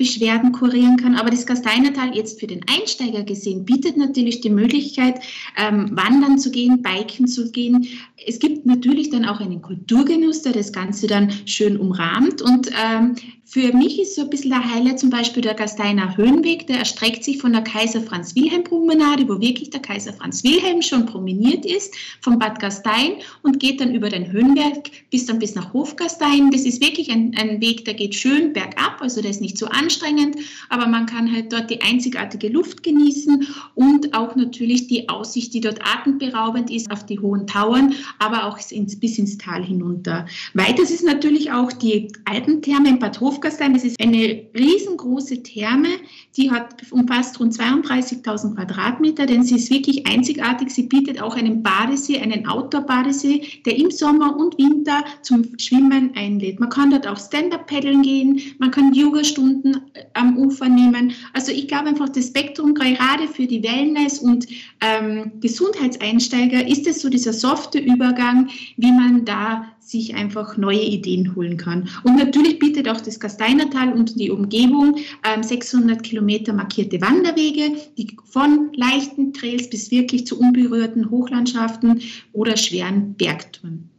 Beschwerden 0.00 0.52
kurieren 0.52 0.96
kann. 0.96 1.14
Aber 1.16 1.28
das 1.28 1.44
Gasteinertal 1.44 2.16
jetzt 2.16 2.40
für 2.40 2.46
den 2.46 2.62
Einsteiger 2.74 3.22
gesehen 3.22 3.66
bietet 3.66 3.98
natürlich 3.98 4.40
die 4.40 4.48
Möglichkeit, 4.48 5.20
ähm, 5.58 5.90
wandern 5.92 6.38
zu 6.38 6.50
gehen, 6.50 6.80
biken 6.80 7.28
zu 7.28 7.52
gehen. 7.52 7.86
Es 8.26 8.38
gibt 8.38 8.66
natürlich 8.66 9.10
dann 9.10 9.24
auch 9.24 9.40
einen 9.40 9.62
Kulturgenuss, 9.62 10.42
der 10.42 10.52
das 10.52 10.72
Ganze 10.72 11.06
dann 11.06 11.32
schön 11.46 11.76
umrahmt 11.78 12.42
und 12.42 12.70
ähm, 12.70 13.14
Für 13.52 13.72
mich 13.76 14.00
ist 14.00 14.14
so 14.14 14.22
ein 14.22 14.30
bisschen 14.30 14.50
der 14.50 14.62
Highlight 14.74 15.00
zum 15.00 15.10
Beispiel 15.10 15.42
der 15.42 15.54
Gasteiner 15.54 16.16
Höhenweg, 16.16 16.68
der 16.68 16.78
erstreckt 16.78 17.24
sich 17.24 17.38
von 17.38 17.52
der 17.52 17.62
Kaiser 17.62 18.00
Franz 18.00 18.36
Wilhelm 18.36 18.62
Promenade, 18.62 19.28
wo 19.28 19.40
wirklich 19.40 19.70
der 19.70 19.80
Kaiser 19.80 20.12
Franz 20.12 20.44
Wilhelm 20.44 20.82
schon 20.82 21.04
promeniert 21.04 21.66
ist, 21.66 21.92
von 22.20 22.38
Bad 22.38 22.60
Gastein 22.60 23.14
und 23.42 23.58
geht 23.58 23.80
dann 23.80 23.92
über 23.92 24.08
den 24.08 24.30
Höhenberg 24.30 24.92
bis 25.10 25.26
dann 25.26 25.40
bis 25.40 25.56
nach 25.56 25.72
Hofgastein. 25.72 26.52
Das 26.52 26.60
ist 26.60 26.80
wirklich 26.80 27.10
ein, 27.10 27.34
ein 27.36 27.60
Weg, 27.60 27.84
der 27.86 27.94
geht 27.94 28.14
schön 28.14 28.52
bergab, 28.52 28.98
also 29.00 29.20
der 29.20 29.32
ist 29.32 29.40
nicht 29.40 29.58
so 29.58 29.66
anstrengend, 29.66 30.36
aber 30.68 30.86
man 30.86 31.06
kann 31.06 31.32
halt 31.32 31.52
dort 31.52 31.70
die 31.70 31.82
einzigartige 31.82 32.50
Luft 32.50 32.84
genießen 32.84 33.48
und 33.74 34.14
auch 34.14 34.36
natürlich 34.36 34.86
die 34.86 35.08
Aussicht, 35.08 35.52
die 35.54 35.60
dort 35.60 35.80
atemberaubend 35.84 36.70
ist 36.70 36.88
auf 36.92 37.04
die 37.04 37.18
hohen 37.18 37.48
Tauern, 37.48 37.94
aber 38.18 38.44
auch 38.44 38.58
ins, 38.70 38.98
bis 38.98 39.18
ins 39.18 39.38
Tal 39.38 39.64
hinunter. 39.64 40.26
Weiters 40.54 40.90
ist 40.90 41.04
natürlich 41.04 41.52
auch 41.52 41.72
die 41.72 42.12
Alpentherme 42.24 42.88
in 42.88 42.98
Bad 42.98 43.20
Hofgastein 43.20 43.74
das 43.74 43.84
ist 43.84 44.00
eine 44.00 44.42
riesengroße 44.54 45.42
Therme, 45.42 45.88
die 46.36 46.50
hat 46.50 46.82
umfasst 46.90 47.38
rund 47.40 47.54
32.000 47.54 48.54
Quadratmeter, 48.54 49.26
denn 49.26 49.42
sie 49.42 49.56
ist 49.56 49.70
wirklich 49.70 50.06
einzigartig. 50.06 50.70
Sie 50.70 50.84
bietet 50.84 51.20
auch 51.22 51.36
einen 51.36 51.62
Badesee, 51.62 52.20
einen 52.20 52.46
Outdoor-Badesee, 52.46 53.62
der 53.66 53.76
im 53.76 53.90
Sommer 53.90 54.36
und 54.36 54.56
Winter 54.58 55.04
zum 55.22 55.58
Schwimmen 55.58 56.12
einlädt. 56.14 56.60
Man 56.60 56.68
kann 56.68 56.90
dort 56.90 57.06
auch 57.06 57.18
Stand-Up-Paddeln 57.18 58.02
gehen, 58.02 58.40
man 58.58 58.70
kann 58.70 58.94
Yoga-Stunden 58.94 59.74
äh, 59.94 60.04
am 60.14 60.36
Ufer 60.36 60.68
nehmen. 60.68 61.12
Also 61.32 61.52
ich 61.52 61.68
glaube 61.68 61.88
einfach, 61.88 62.08
das 62.08 62.28
Spektrum 62.28 62.74
gerade 62.74 63.28
für 63.28 63.46
die 63.46 63.62
Wellness- 63.62 64.18
und 64.18 64.46
ähm, 64.80 65.32
Gesundheitseinsteiger 65.40 66.66
ist 66.66 66.86
es 66.86 67.00
so 67.00 67.08
dieser 67.08 67.32
softe 67.32 67.78
Übergang, 68.00 68.48
wie 68.78 68.92
man 68.92 69.26
da 69.26 69.66
sich 69.78 70.14
einfach 70.14 70.56
neue 70.56 70.80
Ideen 70.80 71.36
holen 71.36 71.58
kann. 71.58 71.88
Und 72.02 72.16
natürlich 72.16 72.58
bietet 72.58 72.88
auch 72.88 73.00
das 73.00 73.20
Gasteinertal 73.20 73.92
und 73.92 74.18
die 74.18 74.30
Umgebung 74.30 74.96
ähm, 75.22 75.42
600 75.42 76.02
Kilometer 76.02 76.54
markierte 76.54 77.02
Wanderwege, 77.02 77.72
die 77.98 78.16
von 78.24 78.70
leichten 78.72 79.34
Trails 79.34 79.68
bis 79.68 79.90
wirklich 79.90 80.26
zu 80.26 80.40
unberührten 80.40 81.10
Hochlandschaften 81.10 82.00
oder 82.32 82.56
schweren 82.56 83.14
Bergtouren. 83.14 83.90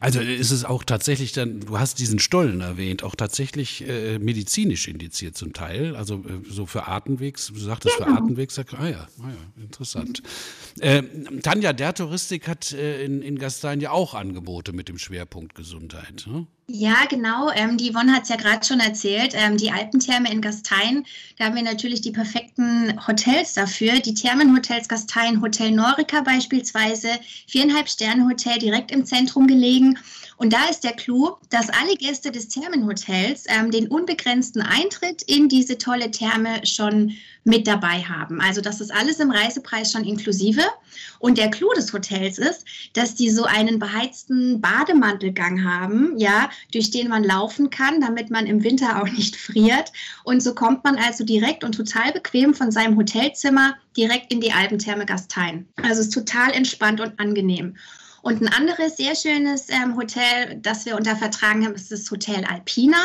Also 0.00 0.20
ist 0.20 0.50
es 0.50 0.64
auch 0.64 0.84
tatsächlich 0.84 1.32
dann, 1.32 1.60
du 1.60 1.78
hast 1.78 1.98
diesen 1.98 2.18
Stollen 2.18 2.60
erwähnt, 2.60 3.02
auch 3.02 3.14
tatsächlich 3.14 3.86
äh, 3.88 4.18
medizinisch 4.18 4.88
indiziert 4.88 5.36
zum 5.36 5.52
Teil, 5.52 5.96
also 5.96 6.16
äh, 6.16 6.48
so 6.48 6.66
für 6.66 6.86
Atemwegs, 6.86 7.48
du 7.48 7.58
sagtest 7.58 7.96
genau. 7.96 8.10
für 8.10 8.16
Atemwegs, 8.16 8.58
ah 8.58 8.64
ja, 8.88 9.08
ah 9.22 9.28
ja, 9.28 9.62
interessant. 9.62 10.22
Äh, 10.80 11.02
Tanja, 11.42 11.72
der 11.72 11.94
Touristik 11.94 12.48
hat 12.48 12.72
äh, 12.72 13.04
in, 13.04 13.22
in 13.22 13.38
Gastein 13.38 13.80
ja 13.80 13.90
auch 13.90 14.14
Angebote 14.14 14.72
mit 14.72 14.88
dem 14.88 14.98
Schwerpunkt 14.98 15.54
Gesundheit. 15.54 16.26
Ne? 16.26 16.46
Ja, 16.72 17.04
genau. 17.08 17.50
Ähm, 17.50 17.76
die 17.76 17.90
Yvonne 17.90 18.12
hat 18.12 18.22
es 18.22 18.28
ja 18.28 18.36
gerade 18.36 18.64
schon 18.64 18.78
erzählt. 18.78 19.32
Ähm, 19.34 19.56
die 19.56 19.72
Alpentherme 19.72 20.30
in 20.30 20.40
Gastein, 20.40 21.04
da 21.36 21.46
haben 21.46 21.56
wir 21.56 21.64
natürlich 21.64 22.00
die 22.00 22.12
perfekten 22.12 22.94
Hotels 23.08 23.54
dafür. 23.54 23.98
Die 23.98 24.14
Thermenhotels 24.14 24.86
Gastein, 24.86 25.42
Hotel 25.42 25.72
Norica 25.72 26.20
beispielsweise, 26.20 27.08
viereinhalb 27.48 27.88
Sterne 27.88 28.24
Hotel 28.24 28.58
direkt 28.58 28.92
im 28.92 29.04
Zentrum 29.04 29.48
gelegen. 29.48 29.98
Und 30.40 30.54
da 30.54 30.70
ist 30.70 30.84
der 30.84 30.94
Clou, 30.94 31.36
dass 31.50 31.68
alle 31.68 31.94
Gäste 31.96 32.32
des 32.32 32.48
Thermenhotels 32.48 33.44
ähm, 33.48 33.70
den 33.70 33.88
unbegrenzten 33.88 34.62
Eintritt 34.62 35.20
in 35.20 35.50
diese 35.50 35.76
tolle 35.76 36.10
Therme 36.10 36.64
schon 36.64 37.12
mit 37.44 37.66
dabei 37.66 38.02
haben. 38.04 38.40
Also 38.40 38.62
das 38.62 38.80
ist 38.80 38.90
alles 38.90 39.20
im 39.20 39.30
Reisepreis 39.30 39.92
schon 39.92 40.02
inklusive. 40.02 40.62
Und 41.18 41.36
der 41.36 41.50
Clou 41.50 41.70
des 41.74 41.92
Hotels 41.92 42.38
ist, 42.38 42.64
dass 42.94 43.14
die 43.14 43.28
so 43.28 43.44
einen 43.44 43.78
beheizten 43.78 44.62
Bademantelgang 44.62 45.62
haben, 45.62 46.16
ja, 46.16 46.48
durch 46.72 46.90
den 46.90 47.08
man 47.08 47.22
laufen 47.22 47.68
kann, 47.68 48.00
damit 48.00 48.30
man 48.30 48.46
im 48.46 48.64
Winter 48.64 49.02
auch 49.02 49.08
nicht 49.10 49.36
friert. 49.36 49.92
Und 50.24 50.42
so 50.42 50.54
kommt 50.54 50.84
man 50.84 50.96
also 50.96 51.22
direkt 51.22 51.64
und 51.64 51.72
total 51.72 52.12
bequem 52.12 52.54
von 52.54 52.72
seinem 52.72 52.96
Hotelzimmer 52.96 53.74
direkt 53.94 54.32
in 54.32 54.40
die 54.40 54.52
Alpentherme 54.52 55.04
Gastein. 55.04 55.68
Also 55.82 56.00
es 56.00 56.06
ist 56.06 56.14
total 56.14 56.50
entspannt 56.52 57.02
und 57.02 57.20
angenehm. 57.20 57.76
Und 58.22 58.42
ein 58.42 58.48
anderes 58.48 58.96
sehr 58.96 59.14
schönes 59.14 59.68
ähm, 59.70 59.96
Hotel, 59.96 60.58
das 60.60 60.84
wir 60.84 60.96
unter 60.96 61.16
Vertrag 61.16 61.54
haben, 61.54 61.74
ist 61.74 61.90
das 61.90 62.10
Hotel 62.10 62.44
Alpina. 62.44 62.98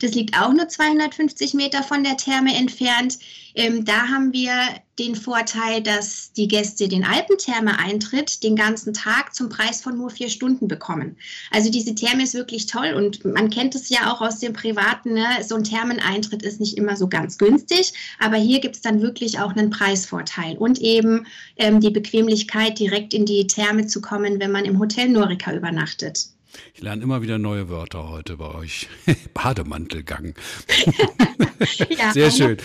Das 0.00 0.12
liegt 0.12 0.36
auch 0.38 0.52
nur 0.52 0.68
250 0.68 1.54
Meter 1.54 1.82
von 1.82 2.02
der 2.02 2.16
Therme 2.16 2.54
entfernt. 2.54 3.18
Ähm, 3.56 3.86
da 3.86 4.08
haben 4.08 4.34
wir 4.34 4.52
den 4.98 5.14
Vorteil, 5.14 5.82
dass 5.82 6.32
die 6.32 6.46
Gäste 6.46 6.88
den 6.88 7.04
Alpentherme-Eintritt 7.04 8.42
den 8.42 8.54
ganzen 8.54 8.92
Tag 8.92 9.34
zum 9.34 9.48
Preis 9.48 9.80
von 9.80 9.96
nur 9.96 10.10
vier 10.10 10.28
Stunden 10.28 10.68
bekommen. 10.68 11.16
Also 11.50 11.70
diese 11.70 11.94
Therme 11.94 12.22
ist 12.22 12.34
wirklich 12.34 12.66
toll 12.66 12.92
und 12.94 13.24
man 13.24 13.48
kennt 13.48 13.74
es 13.74 13.88
ja 13.88 14.12
auch 14.12 14.20
aus 14.20 14.40
dem 14.40 14.52
Privaten. 14.52 15.14
Ne? 15.14 15.26
So 15.42 15.54
ein 15.54 15.64
Thermeneintritt 15.64 16.42
ist 16.42 16.60
nicht 16.60 16.76
immer 16.76 16.96
so 16.96 17.08
ganz 17.08 17.38
günstig, 17.38 17.94
aber 18.18 18.36
hier 18.36 18.60
gibt 18.60 18.76
es 18.76 18.82
dann 18.82 19.00
wirklich 19.00 19.38
auch 19.38 19.56
einen 19.56 19.70
Preisvorteil 19.70 20.56
und 20.58 20.78
eben 20.80 21.26
ähm, 21.56 21.80
die 21.80 21.90
Bequemlichkeit, 21.90 22.78
direkt 22.78 23.14
in 23.14 23.24
die 23.24 23.46
Therme 23.46 23.86
zu 23.86 24.02
kommen, 24.02 24.38
wenn 24.38 24.52
man 24.52 24.66
im 24.66 24.78
Hotel 24.78 25.08
Norica 25.08 25.54
übernachtet. 25.54 26.28
Ich 26.74 26.82
lerne 26.82 27.02
immer 27.02 27.22
wieder 27.22 27.38
neue 27.38 27.68
Wörter 27.68 28.08
heute 28.08 28.36
bei 28.36 28.54
euch. 28.54 28.88
Bademantelgang. 29.34 30.34
ja, 31.88 32.12
Sehr 32.12 32.30
schön. 32.30 32.56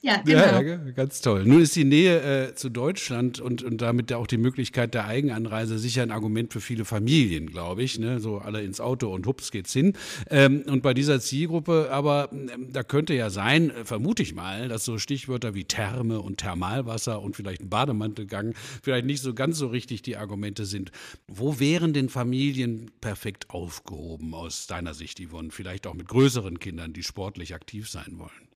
Ja, 0.00 0.22
genau. 0.24 0.60
ja, 0.60 0.76
ganz 0.92 1.20
toll. 1.20 1.44
Nun 1.44 1.62
ist 1.62 1.76
die 1.76 1.84
Nähe 1.84 2.48
äh, 2.48 2.54
zu 2.54 2.68
Deutschland 2.68 3.40
und, 3.40 3.62
und 3.62 3.80
damit 3.80 4.12
auch 4.12 4.26
die 4.26 4.36
Möglichkeit 4.36 4.94
der 4.94 5.06
Eigenanreise 5.06 5.78
sicher 5.78 6.02
ein 6.02 6.10
Argument 6.10 6.52
für 6.52 6.60
viele 6.60 6.84
Familien, 6.84 7.46
glaube 7.46 7.82
ich. 7.82 7.98
Ne? 7.98 8.20
So 8.20 8.38
alle 8.38 8.62
ins 8.62 8.80
Auto 8.80 9.12
und 9.12 9.26
hups 9.26 9.50
geht's 9.50 9.72
hin. 9.72 9.94
Ähm, 10.30 10.62
und 10.66 10.82
bei 10.82 10.94
dieser 10.94 11.20
Zielgruppe, 11.20 11.88
aber 11.90 12.30
ähm, 12.32 12.68
da 12.72 12.82
könnte 12.82 13.14
ja 13.14 13.30
sein, 13.30 13.70
äh, 13.70 13.84
vermute 13.84 14.22
ich 14.22 14.34
mal, 14.34 14.68
dass 14.68 14.84
so 14.84 14.98
Stichwörter 14.98 15.54
wie 15.54 15.64
Therme 15.64 16.20
und 16.20 16.38
Thermalwasser 16.38 17.20
und 17.22 17.36
vielleicht 17.36 17.62
ein 17.62 17.68
Bademantelgang 17.68 18.54
vielleicht 18.82 19.06
nicht 19.06 19.22
so 19.22 19.34
ganz 19.34 19.58
so 19.58 19.68
richtig 19.68 20.02
die 20.02 20.16
Argumente 20.16 20.64
sind. 20.64 20.90
Wo 21.28 21.58
wären 21.58 21.92
denn 21.92 22.08
Familien 22.08 22.90
perfekt 23.00 23.31
perfekt 23.32 23.50
aufgehoben 23.50 24.34
aus 24.34 24.66
deiner 24.66 24.94
Sicht, 24.94 25.20
Yvonne? 25.20 25.50
Vielleicht 25.50 25.86
auch 25.86 25.94
mit 25.94 26.08
größeren 26.08 26.58
Kindern, 26.58 26.92
die 26.92 27.02
sportlich 27.02 27.54
aktiv 27.54 27.88
sein 27.88 28.18
wollen. 28.18 28.48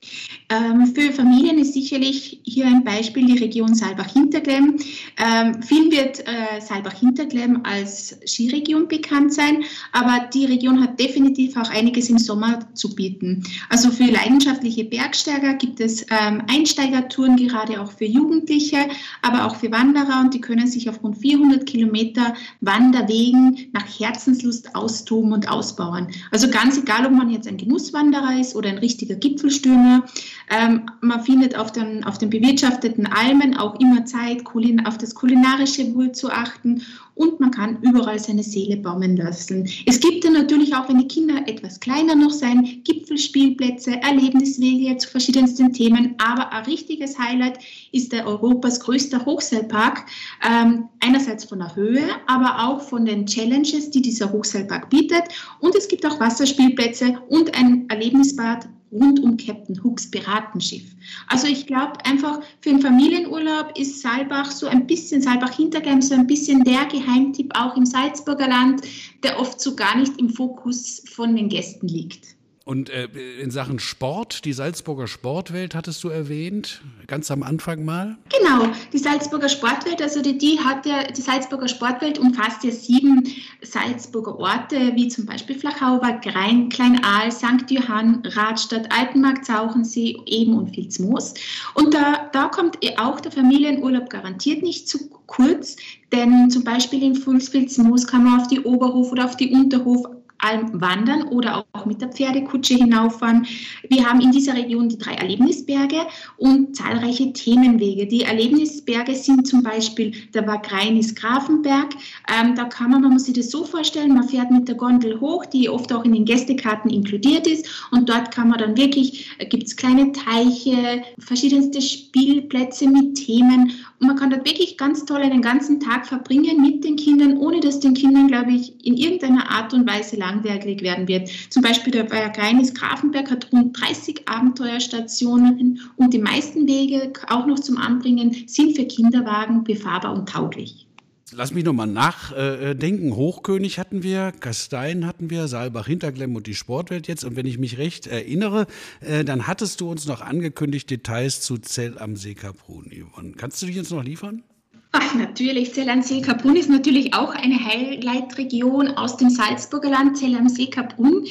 Ähm, 0.49 0.95
für 0.95 1.13
Familien 1.13 1.59
ist 1.59 1.75
sicherlich 1.75 2.41
hier 2.45 2.67
ein 2.67 2.85
Beispiel 2.85 3.27
die 3.27 3.39
Region 3.39 3.75
Saalbach-Hinterglemm. 3.75 4.77
Ähm, 5.17 5.63
vielen 5.63 5.91
wird 5.91 6.21
äh, 6.21 6.61
Saalbach-Hinterglemm 6.61 7.63
als 7.65 8.17
Skiregion 8.25 8.87
bekannt 8.87 9.35
sein, 9.35 9.65
aber 9.93 10.29
die 10.33 10.45
Region 10.45 10.81
hat 10.81 11.01
definitiv 11.01 11.57
auch 11.57 11.71
einiges 11.71 12.11
im 12.11 12.19
Sommer 12.19 12.61
zu 12.75 12.95
bieten. 12.95 13.43
Also 13.71 13.91
für 13.91 14.05
leidenschaftliche 14.05 14.85
Bergsteiger 14.85 15.55
gibt 15.55 15.81
es 15.81 16.03
ähm, 16.11 16.43
Einsteigertouren, 16.49 17.37
gerade 17.37 17.81
auch 17.81 17.91
für 17.91 18.05
Jugendliche, 18.05 18.89
aber 19.23 19.47
auch 19.47 19.57
für 19.57 19.73
Wanderer 19.73 20.21
und 20.21 20.33
die 20.33 20.41
können 20.41 20.69
sich 20.69 20.89
auf 20.89 21.03
rund 21.03 21.19
400 21.19 21.67
Kilometer 21.67 22.35
Wanderwegen 22.61 23.69
nach 23.73 23.87
Herzenslust 23.99 24.77
austoben 24.77 25.33
und 25.33 25.49
ausbauen. 25.49 26.09
Also 26.31 26.49
ganz 26.49 26.79
egal, 26.79 27.07
ob 27.07 27.13
man 27.13 27.31
jetzt 27.31 27.49
ein 27.49 27.57
Genusswanderer 27.57 28.39
ist 28.39 28.55
oder 28.55 28.69
ein 28.69 28.79
richtiger 28.79 29.17
Gipfelstürmer, 29.17 29.86
Dinge. 29.87 30.03
Ähm, 30.51 30.87
man 31.01 31.23
findet 31.25 31.57
auf 31.59 31.73
den, 31.73 32.05
auf 32.05 32.19
den 32.19 32.31
bewirtschafteten 32.31 33.07
Almen 33.07 33.57
auch 33.57 33.79
immer 33.81 34.05
Zeit, 34.05 34.45
auf 34.85 34.99
das 34.99 35.15
kulinarische 35.15 35.95
Wohl 35.95 36.13
zu 36.13 36.31
achten 36.31 36.83
und 37.15 37.41
man 37.41 37.51
kann 37.51 37.79
überall 37.83 38.19
seine 38.19 38.43
Seele 38.43 38.77
baumen 38.77 39.17
lassen. 39.17 39.69
Es 39.87 39.99
gibt 39.99 40.25
dann 40.25 40.35
natürlich 40.35 40.75
auch, 40.75 40.89
wenn 40.89 40.99
die 40.99 41.09
Kinder 41.09 41.43
etwas 41.47 41.81
kleiner 41.81 42.15
noch 42.15 42.31
sein, 42.31 42.83
Gipfelspielplätze, 42.85 44.01
Erlebniswege 44.03 44.97
zu 44.99 45.09
verschiedensten 45.09 45.73
Themen, 45.73 46.15
aber 46.19 46.53
ein 46.53 46.65
richtiges 46.65 47.19
Highlight 47.19 47.59
ist 47.93 48.13
der 48.13 48.27
Europas 48.27 48.81
größter 48.81 49.25
Hochseilpark, 49.25 50.07
ähm, 50.49 50.89
einerseits 51.01 51.45
von 51.45 51.59
der 51.59 51.75
Höhe, 51.75 52.05
aber 52.27 52.69
auch 52.69 52.83
von 52.83 53.05
den 53.05 53.27
Challenges, 53.27 53.91
die 53.91 54.03
dieser 54.03 54.31
Hochseilpark 54.31 54.91
bietet 54.91 55.25
und 55.61 55.75
es 55.75 55.89
gibt 55.89 56.07
auch 56.07 56.21
Wasserspielplätze 56.21 57.19
und 57.29 57.57
ein 57.59 57.89
Erlebnisbad 57.89 58.69
rund 58.93 59.21
um 59.21 59.37
Captain 59.37 59.83
Hooks 59.83 60.11
Piratenschiff. 60.11 60.85
Also 61.29 61.47
ich 61.47 61.67
glaube 61.67 62.05
einfach 62.05 62.41
für 62.61 62.71
einen 62.71 62.81
Familienurlaub 62.83 63.77
ist 63.79 64.01
Saalbach 64.01 64.51
so 64.51 64.67
ein 64.67 64.87
bisschen, 64.87 65.23
Saalbach-Hinterglemm 65.23 66.01
so 66.01 66.15
ein 66.15 66.27
bisschen 66.27 66.65
der 66.65 66.85
Geheimtipp 66.87 67.53
auch 67.57 67.77
im 67.77 67.87
Salzburger 67.87 68.49
Land, 68.49 68.83
der 69.23 69.39
oft 69.39 69.61
so 69.61 69.75
gar 69.75 69.97
nicht 69.99 70.19
im 70.19 70.31
Fokus 70.31 71.03
von 71.13 71.35
den 71.35 71.49
Gästen 71.49 71.89
liegt. 71.89 72.36
Und 72.67 72.91
äh, 72.91 73.07
in 73.41 73.53
Sachen 73.53 73.79
Sport, 73.79 74.45
die 74.45 74.53
Salzburger 74.53 75.07
Sportwelt 75.07 75.77
hattest 75.77 76.03
du 76.03 76.09
erwähnt, 76.09 76.83
ganz 77.07 77.31
am 77.31 77.45
Anfang 77.45 77.85
mal? 77.85 78.19
Genau, 78.37 78.73
die 78.93 78.99
Salzburger 78.99 79.49
Sportwelt, 79.49 80.03
also 80.03 80.21
die, 80.21 80.37
die 80.37 80.59
hat 80.59 80.85
ja, 80.85 81.05
die 81.05 81.21
Salzburger 81.21 81.69
Sportwelt 81.69 82.19
umfasst 82.19 82.65
ja 82.65 82.73
sieben 82.73 83.23
Salzburger 83.63 84.37
Orte, 84.37 84.97
wie 84.97 85.07
zum 85.07 85.27
Beispiel 85.27 85.57
Flachauer, 85.57 86.19
Grein, 86.21 86.69
Kleinaal, 86.69 87.31
St. 87.31 87.71
Johann, 87.71 88.21
Radstadt, 88.25 88.91
Altenmarkt, 88.93 89.47
Sauchensee, 89.47 90.17
Eben 90.27 90.59
und 90.59 90.77
Vilsmoos. 90.77 91.35
Und 91.75 91.95
da, 91.95 92.29
da 92.33 92.49
kommt 92.49 92.79
auch 92.99 93.21
der 93.21 93.31
Familienurlaub 93.31 94.11
garantiert 94.11 94.65
nicht 94.65 94.89
zu 94.89 95.09
kurz, 95.27 95.77
denn 96.13 96.51
zum 96.51 96.65
Beispiel 96.65 97.01
in 97.05 97.15
Vilsmoos 97.15 98.09
kann 98.09 98.25
man 98.25 98.41
auf 98.41 98.49
die 98.49 98.63
Oberhof 98.63 99.13
oder 99.13 99.27
auf 99.27 99.37
die 99.37 99.53
Unterhof 99.53 100.05
Alm 100.39 100.81
wandern 100.81 101.25
oder 101.29 101.65
auch 101.73 101.87
mit 101.87 102.01
der 102.01 102.09
Pferdekutsche 102.09 102.75
hinauffahren. 102.75 103.47
Wir 103.89 104.09
haben 104.09 104.21
in 104.21 104.33
dieser 104.33 104.55
Region 104.55 104.89
die 104.89 104.99
drei 104.99 105.15
Erlebnisberge 105.15 106.07
und 106.37 106.77
zahlreiche 106.77 107.33
Themenwege. 107.33 108.07
Die 108.07 108.23
Erlebnisberge 108.23 109.15
sind 109.15 109.47
zum 109.47 109.63
Beispiel 109.63 110.13
der 110.35 110.47
Wagreinis 110.47 111.15
Grafenberg. 111.15 111.95
Ähm, 112.33 112.55
da 112.55 112.65
kann 112.65 112.91
man, 112.91 113.03
man 113.03 113.13
muss 113.13 113.25
sich 113.25 113.35
das 113.35 113.51
so 113.51 113.65
vorstellen, 113.65 114.15
man 114.15 114.29
fährt 114.29 114.51
mit 114.51 114.69
der 114.69 114.75
Gondel 114.75 115.21
hoch, 115.21 115.47
die 115.47 115.69
oft 115.69 115.93
auch 115.93 116.05
in 116.05 116.13
den 116.13 116.25
Gästekarten 116.25 116.91
inkludiert 116.91 117.47
ist 117.47 117.89
und 117.91 118.09
dort 118.09 118.31
kann 118.31 118.49
man 118.49 118.59
dann 118.59 118.77
wirklich, 118.77 119.31
äh, 119.39 119.47
gibt 119.47 119.65
es 119.65 119.77
kleine 119.77 120.13
Teiche, 120.13 121.03
verschiedenste 121.19 121.81
Spielplätze 121.81 122.89
mit 122.89 123.15
Themen 123.17 123.73
und 123.99 124.07
man 124.09 124.17
kann 124.17 124.31
dort 124.31 124.47
wirklich 124.47 124.77
ganz 124.77 125.05
toll 125.05 125.23
den 125.23 125.43
ganzen 125.43 125.81
Tag 125.81 126.07
verbringen 126.07 126.61
mit 126.61 126.85
den 126.85 126.97
Kindern, 126.97 127.39
ohne 127.39 127.61
dass 127.61 127.81
den 127.81 127.95
Kindern, 127.95 128.29
glaube 128.29 128.53
ich, 128.53 128.75
in 128.85 128.97
irgendeiner 128.97 129.51
Art 129.51 129.73
und 129.73 129.89
Weise 129.89 130.17
langweilig 130.17 130.83
werden 130.83 131.09
wird. 131.09 131.31
Zum 131.51 131.63
Beispiel 131.63 131.93
der 131.93 132.05
Bayergreinis 132.05 132.75
Grafenberg 132.75 133.31
hat 133.31 133.53
rund 133.53 133.79
30 133.81 134.29
Abenteuerstationen 134.29 135.81
und 135.97 136.13
die 136.13 136.19
meisten 136.19 136.67
Wege, 136.67 137.13
auch 137.29 137.47
noch 137.47 137.59
zum 137.59 137.79
Anbringen, 137.79 138.37
sind 138.47 138.77
für 138.77 138.85
Kinderwagen 138.85 139.65
befahrbar 139.65 140.15
und 140.15 140.29
tauglich. 140.29 140.86
Lass 141.33 141.53
mich 141.53 141.65
nochmal 141.65 141.89
nachdenken. 141.89 143.17
Hochkönig 143.17 143.81
hatten 143.81 144.05
wir, 144.05 144.33
Gastein 144.39 145.07
hatten 145.07 145.29
wir, 145.29 145.49
Saalbach, 145.49 145.89
Hinterklemm 145.89 146.37
und 146.37 146.47
die 146.47 146.55
Sportwelt 146.55 147.09
jetzt. 147.09 147.25
Und 147.25 147.35
wenn 147.35 147.47
ich 147.47 147.59
mich 147.59 147.79
recht 147.79 148.07
erinnere, 148.07 148.69
äh, 149.01 149.25
dann 149.25 149.49
hattest 149.49 149.81
du 149.81 149.91
uns 149.91 150.07
noch 150.07 150.21
angekündigt 150.21 150.89
Details 150.89 151.41
zu 151.41 151.59
Zell 151.59 151.99
am 151.99 152.15
See 152.15 152.35
Kaprun, 152.35 152.93
Yvonne. 152.93 153.33
Kannst 153.33 153.61
du 153.61 153.67
dich 153.67 153.75
jetzt 153.75 153.91
noch 153.91 154.05
liefern? 154.05 154.45
Ach, 154.93 155.15
natürlich. 155.15 155.75
Zell 155.75 155.89
am 155.89 156.01
See 156.01 156.21
Kaprun 156.21 156.55
ist 156.55 156.71
natürlich 156.71 157.13
auch 157.13 157.35
eine 157.35 157.59
Highlight-Region 157.59 158.91
aus 158.91 159.17
dem 159.17 159.29
Salzburger 159.29 159.91
Land. 159.91 160.17
Zell 160.17 160.37
am 160.37 160.49
See 160.49 160.69
Kaprun 160.69 161.27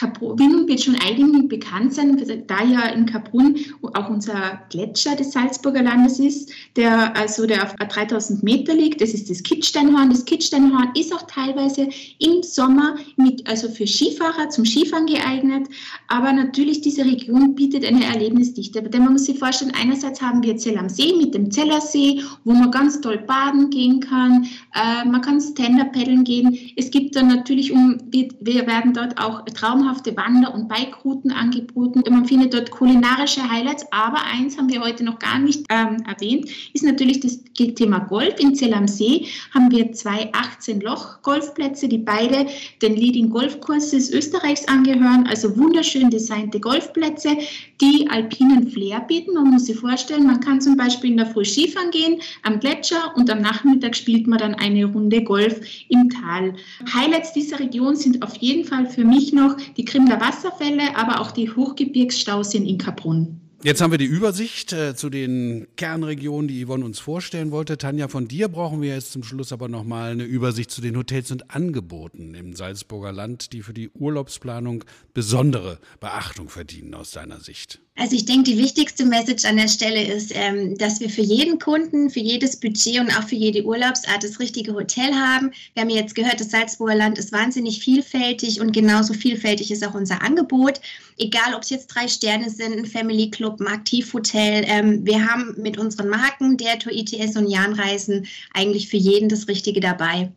Kaprun 0.00 0.66
wird 0.66 0.80
schon 0.80 0.96
einigen 0.96 1.46
bekannt 1.46 1.92
sein, 1.92 2.16
da 2.46 2.64
ja 2.64 2.86
in 2.86 3.04
Kaprun 3.04 3.56
auch 3.82 4.08
unser 4.08 4.58
Gletscher 4.70 5.14
des 5.14 5.32
Salzburger 5.32 5.82
Landes 5.82 6.18
ist, 6.18 6.50
der 6.76 7.14
also 7.14 7.46
der 7.46 7.64
auf 7.64 7.74
3000 7.74 8.42
Meter 8.42 8.72
liegt. 8.72 9.02
Das 9.02 9.10
ist 9.10 9.28
das 9.28 9.42
Kitzsteinhorn. 9.42 10.08
Das 10.08 10.24
Kitzsteinhorn 10.24 10.92
ist 10.94 11.14
auch 11.14 11.24
teilweise 11.26 11.90
im 12.18 12.42
Sommer 12.42 12.96
mit, 13.16 13.46
also 13.46 13.68
für 13.68 13.86
Skifahrer 13.86 14.48
zum 14.48 14.64
Skifahren 14.64 15.04
geeignet. 15.04 15.68
Aber 16.08 16.32
natürlich 16.32 16.80
diese 16.80 17.04
Region 17.04 17.54
bietet 17.54 17.84
eine 17.84 18.06
Erlebnisdichte. 18.06 18.82
Denn 18.82 19.04
man 19.04 19.12
muss 19.12 19.26
sich 19.26 19.38
vorstellen, 19.38 19.72
einerseits 19.78 20.22
haben 20.22 20.42
wir 20.42 20.56
Zell 20.56 20.78
am 20.78 20.88
See 20.88 21.12
mit 21.12 21.34
dem 21.34 21.50
Zellersee, 21.50 22.22
wo 22.44 22.52
man 22.52 22.70
ganz 22.70 23.02
toll 23.02 23.18
baden 23.18 23.68
gehen 23.68 24.00
kann. 24.00 24.48
Äh, 24.74 25.06
man 25.06 25.20
kann 25.20 25.42
Stand-up 25.42 25.92
paddeln 25.92 26.24
gehen. 26.24 26.58
Es 26.76 26.90
gibt 26.90 27.16
dann 27.16 27.28
natürlich, 27.28 27.70
um, 27.70 27.98
wir, 28.10 28.28
wir 28.40 28.66
werden 28.66 28.94
dort 28.94 29.20
auch 29.20 29.44
traumhaft 29.44 29.89
traumhafte 29.90 30.16
Wander- 30.16 30.54
und 30.54 30.68
Bikerouten 30.68 31.32
angeboten. 31.32 32.02
Man 32.08 32.24
findet 32.24 32.54
dort 32.54 32.70
kulinarische 32.70 33.48
Highlights, 33.48 33.84
aber 33.90 34.18
eins 34.24 34.56
haben 34.56 34.68
wir 34.68 34.80
heute 34.80 35.04
noch 35.04 35.18
gar 35.18 35.38
nicht 35.38 35.64
ähm, 35.68 36.02
erwähnt, 36.06 36.48
ist 36.72 36.84
natürlich 36.84 37.20
das 37.20 37.42
Thema 37.74 37.98
Golf. 37.98 38.38
In 38.38 38.54
Zell 38.54 38.74
am 38.74 38.88
See 38.88 39.26
haben 39.52 39.70
wir 39.70 39.92
zwei 39.92 40.32
18-Loch-Golfplätze, 40.32 41.88
die 41.88 41.98
beide 41.98 42.46
den 42.82 42.96
Leading 42.96 43.30
Golfkurses 43.30 44.10
Österreichs 44.10 44.66
angehören, 44.68 45.26
also 45.28 45.56
wunderschön 45.56 46.10
designte 46.10 46.60
Golfplätze, 46.60 47.36
die 47.80 48.08
alpinen 48.08 48.70
Flair 48.70 49.00
bieten. 49.00 49.34
Man 49.34 49.50
muss 49.50 49.66
sich 49.66 49.78
vorstellen, 49.78 50.26
man 50.26 50.40
kann 50.40 50.60
zum 50.60 50.76
Beispiel 50.76 51.10
in 51.10 51.16
der 51.16 51.26
Früh 51.26 51.44
Skifahren 51.44 51.90
gehen 51.90 52.20
am 52.42 52.60
Gletscher 52.60 53.12
und 53.16 53.30
am 53.30 53.40
Nachmittag 53.40 53.96
spielt 53.96 54.26
man 54.26 54.38
dann 54.38 54.54
eine 54.54 54.84
Runde 54.86 55.22
Golf 55.22 55.60
im 55.88 56.08
Tal. 56.10 56.54
Highlights 56.94 57.32
dieser 57.32 57.58
Region 57.58 57.96
sind 57.96 58.22
auf 58.22 58.36
jeden 58.36 58.64
Fall 58.64 58.86
für 58.86 59.04
mich 59.04 59.32
noch 59.32 59.56
die 59.76 59.84
Krimler 59.84 60.20
Wasserfälle, 60.20 60.96
aber 60.96 61.20
auch 61.20 61.30
die 61.30 61.50
Hochgebirgsstauseen 61.50 62.66
in 62.66 62.78
Kaprun. 62.78 63.39
Jetzt 63.62 63.82
haben 63.82 63.90
wir 63.90 63.98
die 63.98 64.06
Übersicht 64.06 64.72
äh, 64.72 64.96
zu 64.96 65.10
den 65.10 65.66
Kernregionen, 65.76 66.48
die 66.48 66.64
Yvonne 66.64 66.82
uns 66.82 66.98
vorstellen 66.98 67.50
wollte. 67.50 67.76
Tanja, 67.76 68.08
von 68.08 68.26
dir 68.26 68.48
brauchen 68.48 68.80
wir 68.80 68.94
jetzt 68.94 69.12
zum 69.12 69.22
Schluss 69.22 69.52
aber 69.52 69.68
nochmal 69.68 70.12
eine 70.12 70.24
Übersicht 70.24 70.70
zu 70.70 70.80
den 70.80 70.96
Hotels 70.96 71.30
und 71.30 71.50
Angeboten 71.50 72.34
im 72.34 72.56
Salzburger 72.56 73.12
Land, 73.12 73.52
die 73.52 73.60
für 73.60 73.74
die 73.74 73.90
Urlaubsplanung 73.90 74.84
besondere 75.12 75.78
Beachtung 76.00 76.48
verdienen 76.48 76.94
aus 76.94 77.10
deiner 77.10 77.40
Sicht. 77.40 77.80
Also 78.00 78.16
ich 78.16 78.24
denke, 78.24 78.44
die 78.44 78.56
wichtigste 78.56 79.04
Message 79.04 79.44
an 79.44 79.56
der 79.58 79.68
Stelle 79.68 80.02
ist, 80.02 80.32
ähm, 80.34 80.78
dass 80.78 81.00
wir 81.00 81.10
für 81.10 81.20
jeden 81.20 81.58
Kunden, 81.58 82.08
für 82.08 82.20
jedes 82.20 82.58
Budget 82.58 82.98
und 82.98 83.10
auch 83.10 83.28
für 83.28 83.34
jede 83.34 83.62
Urlaubsart 83.62 84.24
das 84.24 84.40
richtige 84.40 84.72
Hotel 84.72 85.12
haben. 85.14 85.50
Wir 85.74 85.82
haben 85.82 85.90
jetzt 85.90 86.14
gehört, 86.14 86.40
das 86.40 86.50
Salzburger 86.50 86.94
Land 86.94 87.18
ist 87.18 87.30
wahnsinnig 87.30 87.80
vielfältig 87.80 88.58
und 88.62 88.72
genauso 88.72 89.12
vielfältig 89.12 89.70
ist 89.70 89.86
auch 89.86 89.92
unser 89.92 90.22
Angebot. 90.22 90.80
Egal, 91.18 91.54
ob 91.54 91.62
es 91.62 91.68
jetzt 91.68 91.88
drei 91.88 92.08
Sterne 92.08 92.48
sind, 92.48 92.78
ein 92.78 92.86
Family 92.86 93.28
Club, 93.30 93.49
ein 93.58 93.66
Aktivhotel. 93.66 94.64
Ähm, 94.66 95.04
wir 95.04 95.26
haben 95.26 95.54
mit 95.56 95.78
unseren 95.78 96.08
Marken, 96.08 96.56
der 96.56 96.78
Tour 96.78 96.92
ITS 96.92 97.36
und 97.36 97.48
Jahnreisen, 97.48 98.26
eigentlich 98.54 98.88
für 98.88 98.96
jeden 98.96 99.28
das 99.28 99.48
Richtige 99.48 99.80
dabei. 99.80 100.30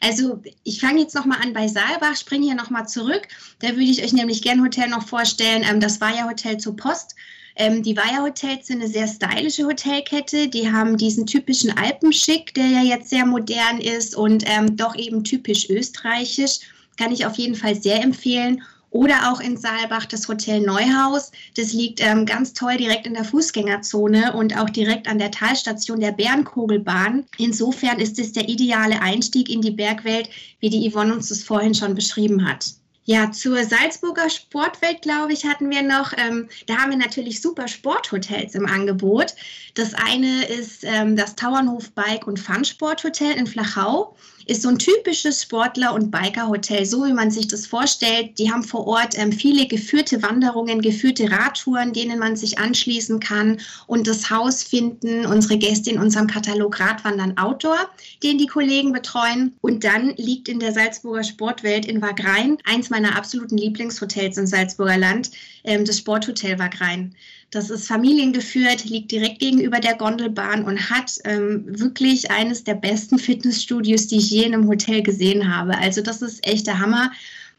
Also 0.00 0.42
ich 0.64 0.80
fange 0.80 1.00
jetzt 1.00 1.14
nochmal 1.14 1.38
an 1.42 1.52
bei 1.52 1.68
Saalbach, 1.68 2.16
springe 2.16 2.46
hier 2.46 2.54
nochmal 2.56 2.88
zurück. 2.88 3.22
Da 3.60 3.70
würde 3.70 3.84
ich 3.84 4.02
euch 4.02 4.12
nämlich 4.12 4.42
gerne 4.42 4.62
Hotel 4.62 4.88
noch 4.88 5.06
vorstellen. 5.06 5.64
Ähm, 5.68 5.80
das 5.80 6.00
Weiher 6.00 6.28
Hotel 6.28 6.58
zur 6.58 6.76
Post. 6.76 7.14
Ähm, 7.54 7.82
die 7.82 7.96
Weiher 7.96 8.22
Hotels 8.22 8.66
sind 8.66 8.80
eine 8.80 8.90
sehr 8.90 9.06
stylische 9.06 9.64
Hotelkette. 9.64 10.48
Die 10.48 10.70
haben 10.70 10.96
diesen 10.96 11.26
typischen 11.26 11.76
Alpenschick, 11.76 12.54
der 12.54 12.66
ja 12.66 12.82
jetzt 12.82 13.10
sehr 13.10 13.26
modern 13.26 13.80
ist 13.80 14.16
und 14.16 14.44
ähm, 14.46 14.76
doch 14.76 14.96
eben 14.96 15.22
typisch 15.22 15.68
österreichisch. 15.68 16.60
Kann 16.96 17.12
ich 17.12 17.26
auf 17.26 17.36
jeden 17.36 17.54
Fall 17.54 17.80
sehr 17.80 18.02
empfehlen. 18.02 18.62
Oder 18.92 19.32
auch 19.32 19.40
in 19.40 19.56
Saalbach 19.56 20.04
das 20.04 20.28
Hotel 20.28 20.60
Neuhaus. 20.60 21.32
Das 21.56 21.72
liegt 21.72 22.00
ähm, 22.00 22.26
ganz 22.26 22.52
toll 22.52 22.76
direkt 22.76 23.06
in 23.06 23.14
der 23.14 23.24
Fußgängerzone 23.24 24.34
und 24.34 24.56
auch 24.58 24.68
direkt 24.68 25.08
an 25.08 25.18
der 25.18 25.30
Talstation 25.30 25.98
der 25.98 26.12
Bärenkogelbahn. 26.12 27.24
Insofern 27.38 27.98
ist 27.98 28.18
es 28.18 28.32
der 28.32 28.48
ideale 28.50 29.00
Einstieg 29.00 29.48
in 29.48 29.62
die 29.62 29.70
Bergwelt, 29.70 30.28
wie 30.60 30.68
die 30.68 30.90
Yvonne 30.90 31.14
uns 31.14 31.30
das 31.30 31.42
vorhin 31.42 31.74
schon 31.74 31.94
beschrieben 31.94 32.46
hat. 32.46 32.74
Ja, 33.04 33.32
zur 33.32 33.64
Salzburger 33.64 34.30
Sportwelt, 34.30 35.02
glaube 35.02 35.32
ich, 35.32 35.44
hatten 35.44 35.70
wir 35.70 35.82
noch, 35.82 36.12
ähm, 36.16 36.48
da 36.66 36.76
haben 36.76 36.90
wir 36.90 36.98
natürlich 36.98 37.40
super 37.40 37.66
Sporthotels 37.66 38.54
im 38.54 38.66
Angebot. 38.66 39.34
Das 39.74 39.92
eine 39.94 40.44
ist 40.44 40.84
ähm, 40.84 41.16
das 41.16 41.34
Tauernhof 41.34 41.90
Bike 41.92 42.28
und 42.28 42.38
Fun 42.38 42.64
Sporthotel 42.64 43.32
in 43.32 43.48
Flachau 43.48 44.14
ist 44.46 44.62
so 44.62 44.68
ein 44.68 44.78
typisches 44.78 45.42
Sportler- 45.42 45.94
und 45.94 46.10
Bikerhotel, 46.10 46.84
so 46.86 47.04
wie 47.06 47.12
man 47.12 47.30
sich 47.30 47.48
das 47.48 47.66
vorstellt. 47.66 48.38
Die 48.38 48.50
haben 48.50 48.62
vor 48.62 48.86
Ort 48.86 49.18
ähm, 49.18 49.32
viele 49.32 49.66
geführte 49.66 50.22
Wanderungen, 50.22 50.82
geführte 50.82 51.30
Radtouren, 51.30 51.92
denen 51.92 52.18
man 52.18 52.36
sich 52.36 52.58
anschließen 52.58 53.20
kann 53.20 53.58
und 53.86 54.06
das 54.06 54.30
Haus 54.30 54.62
finden 54.62 55.26
unsere 55.26 55.58
Gäste 55.58 55.90
in 55.90 55.98
unserem 55.98 56.26
Katalog 56.26 56.80
Radwandern 56.80 57.36
Outdoor, 57.38 57.78
den 58.22 58.38
die 58.38 58.46
Kollegen 58.46 58.92
betreuen. 58.92 59.54
Und 59.60 59.84
dann 59.84 60.14
liegt 60.16 60.48
in 60.48 60.60
der 60.60 60.72
Salzburger 60.72 61.24
Sportwelt 61.24 61.86
in 61.86 62.02
Wagrein 62.02 62.58
eins 62.64 62.90
meiner 62.90 63.16
absoluten 63.16 63.56
Lieblingshotels 63.56 64.38
im 64.38 64.46
Salzburger 64.46 64.98
Land, 64.98 65.30
ähm, 65.64 65.84
das 65.84 65.98
Sporthotel 65.98 66.58
Wagrein. 66.58 67.14
Das 67.50 67.68
ist 67.68 67.86
familiengeführt, 67.86 68.84
liegt 68.84 69.10
direkt 69.12 69.38
gegenüber 69.38 69.78
der 69.78 69.96
Gondelbahn 69.96 70.64
und 70.64 70.90
hat 70.90 71.12
ähm, 71.24 71.64
wirklich 71.66 72.30
eines 72.30 72.64
der 72.64 72.74
besten 72.74 73.18
Fitnessstudios, 73.18 74.08
die 74.08 74.16
ich 74.16 74.30
je 74.30 74.44
in 74.44 74.54
einem 74.54 74.68
Hotel 74.68 75.02
gesehen 75.02 75.54
habe. 75.54 75.76
Also 75.76 76.00
das 76.00 76.22
ist 76.22 76.46
echt 76.46 76.66
der 76.66 76.78
Hammer. 76.78 77.12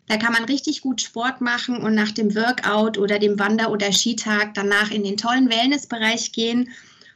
Da 0.07 0.17
kann 0.17 0.33
man 0.33 0.45
richtig 0.45 0.81
gut 0.81 1.01
Sport 1.01 1.41
machen 1.41 1.77
und 1.77 1.95
nach 1.95 2.11
dem 2.11 2.35
Workout 2.35 2.97
oder 2.97 3.19
dem 3.19 3.39
Wander- 3.39 3.71
oder 3.71 3.91
Skitag 3.93 4.53
danach 4.53 4.91
in 4.91 5.03
den 5.03 5.15
tollen 5.15 5.49
Wellnessbereich 5.49 6.31
gehen 6.31 6.69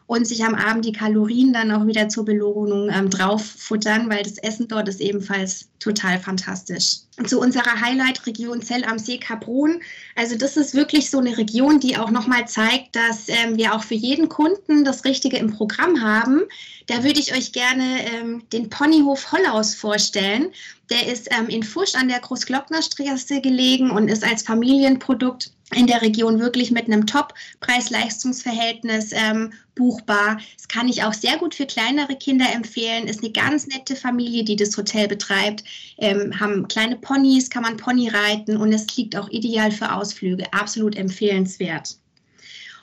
und 0.07 0.25
sich 0.25 0.43
am 0.45 0.55
Abend 0.55 0.85
die 0.85 0.93
Kalorien 0.93 1.51
dann 1.51 1.69
auch 1.71 1.85
wieder 1.85 2.07
zur 2.07 2.23
Belohnung 2.23 2.89
ähm, 2.89 3.09
drauf 3.09 3.45
futtern, 3.45 4.09
weil 4.09 4.23
das 4.23 4.37
Essen 4.37 4.69
dort 4.69 4.87
ist 4.87 5.01
ebenfalls 5.01 5.67
total 5.79 6.17
fantastisch. 6.17 6.99
Zu 7.25 7.39
unserer 7.39 7.81
Highlight-Region 7.81 8.61
Zell 8.61 8.85
am 8.85 8.99
See 8.99 9.17
Kaprun. 9.17 9.81
Also 10.15 10.37
das 10.37 10.55
ist 10.55 10.73
wirklich 10.73 11.09
so 11.09 11.19
eine 11.19 11.37
Region, 11.37 11.81
die 11.81 11.97
auch 11.97 12.09
nochmal 12.09 12.47
zeigt, 12.47 12.95
dass 12.95 13.27
ähm, 13.27 13.57
wir 13.57 13.75
auch 13.75 13.83
für 13.83 13.95
jeden 13.95 14.29
Kunden 14.29 14.85
das 14.85 15.03
Richtige 15.03 15.37
im 15.37 15.51
Programm 15.51 16.01
haben. 16.01 16.41
Da 16.87 17.03
würde 17.03 17.19
ich 17.19 17.35
euch 17.35 17.51
gerne 17.51 17.83
ähm, 18.13 18.43
den 18.53 18.69
Ponyhof 18.69 19.33
Hollaus 19.33 19.75
vorstellen. 19.75 20.51
Der 20.89 21.11
ist 21.11 21.27
ähm, 21.37 21.49
in 21.49 21.63
Fusch 21.63 21.95
an 21.95 22.07
der 22.07 22.21
Großglocknerstraße 22.21 23.41
gelegen 23.41 23.91
und 23.91 24.07
ist 24.07 24.23
als 24.23 24.43
Familienprodukt 24.43 25.51
in 25.75 25.87
der 25.87 26.01
Region 26.01 26.39
wirklich 26.39 26.71
mit 26.71 26.85
einem 26.85 27.05
Top-Preis-Leistungs-Verhältnis 27.05 29.11
ähm, 29.11 29.51
buchbar. 29.75 30.39
Das 30.55 30.69
kann 30.69 30.87
ich 30.87 31.03
auch 31.03 31.13
sehr 31.13 31.37
gut 31.37 31.55
für 31.55 31.65
kleinere 31.65 32.15
Kinder 32.15 32.45
empfehlen. 32.53 33.07
Ist 33.07 33.21
eine 33.21 33.33
ganz 33.33 33.67
nette 33.67 33.97
Familie, 33.97 34.45
die 34.45 34.55
das 34.55 34.77
Hotel 34.77 35.09
betreibt. 35.09 35.65
Ähm, 35.97 36.39
haben 36.39 36.69
kleine 36.69 36.95
Ponys, 36.95 37.49
kann 37.49 37.63
man 37.63 37.75
Pony 37.75 38.07
reiten 38.09 38.55
und 38.55 38.71
es 38.71 38.87
liegt 38.95 39.17
auch 39.17 39.27
ideal 39.29 39.71
für 39.71 39.93
Ausflüge. 39.93 40.45
Absolut 40.53 40.95
empfehlenswert. 40.95 41.97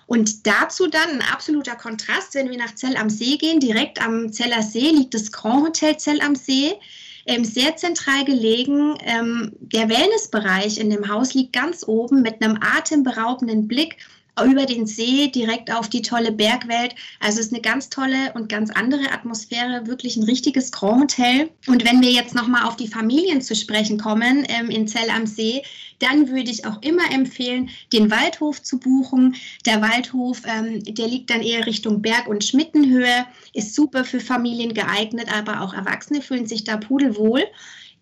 Und 0.07 0.47
dazu 0.47 0.87
dann 0.87 1.09
ein 1.09 1.23
absoluter 1.23 1.77
Kontrast, 1.77 2.35
wenn 2.35 2.51
wir 2.51 2.59
nach 2.59 2.75
Zell 2.75 2.97
am 2.97 3.09
See 3.09 3.39
gehen. 3.39 3.61
Direkt 3.61 4.03
am 4.03 4.31
Zeller 4.31 4.63
See 4.63 4.91
liegt 4.91 5.15
das 5.15 5.33
Grand 5.33 5.65
Hotel 5.65 5.97
Zell 5.97 6.21
am 6.21 6.35
See. 6.35 6.75
Ähm, 7.27 7.45
sehr 7.45 7.77
zentral 7.77 8.25
gelegen. 8.25 8.97
Ähm, 9.05 9.53
der 9.61 9.89
Wellnessbereich 9.89 10.79
in 10.79 10.91
dem 10.91 11.09
Haus 11.09 11.35
liegt 11.35 11.53
ganz 11.53 11.87
oben 11.87 12.23
mit 12.23 12.43
einem 12.43 12.59
atemberaubenden 12.61 13.69
Blick 13.69 13.97
über 14.43 14.67
den 14.67 14.87
See 14.87 15.29
direkt 15.29 15.73
auf 15.73 15.89
die 15.89 16.03
tolle 16.03 16.33
Bergwelt. 16.33 16.95
Also 17.21 17.39
es 17.39 17.47
ist 17.47 17.53
eine 17.53 17.63
ganz 17.63 17.89
tolle 17.89 18.33
und 18.35 18.49
ganz 18.49 18.71
andere 18.71 19.13
Atmosphäre, 19.13 19.87
wirklich 19.87 20.17
ein 20.17 20.25
richtiges 20.25 20.73
Grand 20.73 21.03
Hotel. 21.03 21.51
Und 21.67 21.85
wenn 21.85 22.01
wir 22.01 22.11
jetzt 22.11 22.35
nochmal 22.35 22.67
auf 22.67 22.77
die 22.77 22.89
Familien 22.89 23.41
zu 23.41 23.55
sprechen 23.55 23.99
kommen 23.99 24.45
ähm, 24.49 24.71
in 24.71 24.89
Zell 24.89 25.09
am 25.11 25.27
See, 25.27 25.63
dann 26.01 26.29
würde 26.29 26.51
ich 26.51 26.67
auch 26.67 26.83
immer 26.83 27.11
empfehlen, 27.13 27.71
den 27.93 28.11
Waldhof 28.11 28.63
zu 28.63 28.79
buchen. 28.79 29.37
Der 29.67 29.81
Waldhof, 29.81 30.43
ähm, 30.47 30.83
der 30.83 31.07
liegt 31.07 31.31
dann 31.31 31.41
eher 31.41 31.67
Richtung 31.67 32.03
Berg- 32.03 32.29
und 32.29 32.45
Schmittenhöhe, 32.45 33.27
ist 33.53 33.75
super 33.75 34.05
für 34.05 34.21
Familien 34.21 34.75
geeignet, 34.75 35.29
aber 35.33 35.61
auch 35.61 35.73
Erwachsene 35.73 36.21
fühlen 36.21 36.47
sich 36.47 36.65
da 36.65 36.77
pudelwohl. 36.77 37.45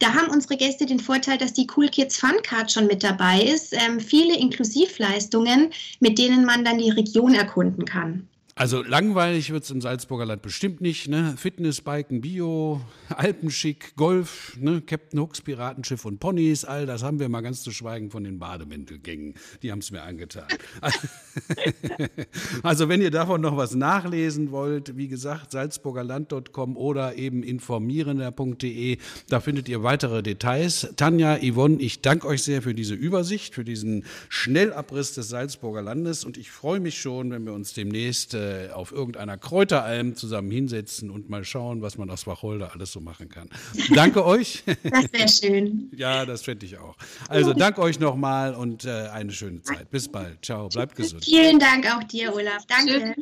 Da 0.03 0.15
haben 0.15 0.33
unsere 0.33 0.57
Gäste 0.57 0.85
den 0.85 0.99
Vorteil, 0.99 1.39
dass 1.39 1.53
die 1.53 1.69
Cool 1.77 1.87
Kids 1.87 2.17
Fun 2.17 2.43
Card 2.43 2.73
schon 2.73 2.89
mit 2.89 3.05
dabei 3.05 3.41
ist. 3.41 3.73
Ähm, 3.73 4.01
viele 4.01 4.37
Inklusivleistungen, 4.37 5.71
mit 6.01 6.19
denen 6.19 6.45
man 6.45 6.65
dann 6.65 6.79
die 6.79 6.91
Region 6.91 7.37
erkunden 7.37 7.85
kann. 7.85 8.27
Also 8.55 8.83
langweilig 8.83 9.51
wird 9.51 9.65
es 9.65 9.71
im 9.71 9.81
Salzburger 9.81 10.27
Land 10.27 10.43
bestimmt 10.43 10.83
nicht. 10.83 11.09
Ne? 11.09 11.35
Fitness, 11.39 11.81
Biken, 11.81 12.21
Bio, 12.21 12.83
Alpenschick, 13.09 13.97
Golf, 13.97 14.59
ne? 14.61 14.83
Captain 14.83 15.19
Hooks, 15.21 15.41
Piratenschiff 15.41 16.05
und 16.05 16.21
Ponys, 16.21 16.67
all 16.67 16.85
das 16.85 17.03
haben 17.03 17.19
wir 17.19 17.31
mal 17.31 17.41
ganz 17.41 17.63
zu 17.63 17.71
schweigen 17.71 18.11
von 18.11 18.25
den 18.25 18.39
Bademäntelgängen. 18.39 19.35
Die 19.63 19.73
haben 19.73 19.79
es 19.79 19.91
mir 19.91 20.03
angetan. 20.03 20.45
also 22.63 22.91
wenn 22.91 23.01
ihr 23.01 23.11
davon 23.11 23.41
noch 23.41 23.57
was 23.57 23.75
nachlesen 23.75 24.51
wollt, 24.51 24.99
wie 24.99 25.09
gesagt, 25.09 25.53
salzburgerland.com 25.53 26.77
oder 26.77 27.17
eben 27.17 27.43
informierender.de, 27.43 28.99
da 29.31 29.41
findet 29.41 29.69
ihr 29.71 29.83
weitere 29.83 30.23
Details. 30.23 30.93
Tanja, 30.97 31.39
Yvonne, 31.39 31.81
ich 31.81 32.03
danke 32.03 32.27
euch 32.27 32.43
sehr 32.43 32.61
für 32.61 32.75
diese 32.75 32.95
Übersicht, 32.95 33.55
für 33.55 33.65
diesen 33.65 34.05
Schnellabriss 34.29 35.15
des 35.15 35.31
Salzburger 35.31 35.81
Landes 35.81 36.25
und 36.25 36.37
ich 36.37 36.51
freue 36.51 36.81
mich 36.81 37.01
schon, 37.01 37.31
wenn 37.31 37.47
wir 37.47 37.55
uns 37.55 37.73
demnächst 37.73 38.35
äh, 38.43 38.73
auf 38.73 38.93
irgendeiner 38.93 39.39
Kräuteralm 39.39 40.17
zusammen 40.17 40.51
hinsetzen 40.51 41.11
und 41.11 41.31
mal 41.31 41.45
schauen, 41.45 41.83
was 41.83 41.99
man 41.99 42.11
aus 42.11 42.27
Wacholder 42.27 42.73
alles 42.75 42.93
so 42.93 43.01
machen 43.01 43.29
kann. 43.29 43.49
Danke 43.95 44.25
euch. 44.27 44.63
Das 44.83 45.13
wäre 45.13 45.29
schön. 45.29 45.91
ja, 45.97 46.27
das 46.27 46.43
fände 46.43 46.67
ich 46.67 46.79
auch. 46.79 46.97
Also 47.29 47.53
danke 47.53 47.81
euch 47.81 48.01
nochmal 48.01 48.55
und 48.55 48.85
äh, 48.85 49.09
eine 49.13 49.33
schöne 49.33 49.63
Zeit. 49.63 49.91
Bis 49.91 50.09
bald. 50.09 50.45
Ciao, 50.45 50.69
bleibt 50.69 50.97
gesund. 50.97 51.25
Vielen 51.25 51.59
Dank 51.59 51.87
auch 51.95 52.03
dir, 52.05 52.35
Olaf. 52.35 52.65
Danke. 52.67 53.15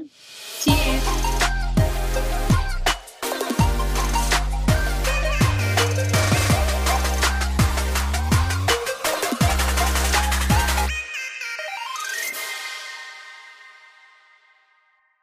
Tschüss. 0.62 1.49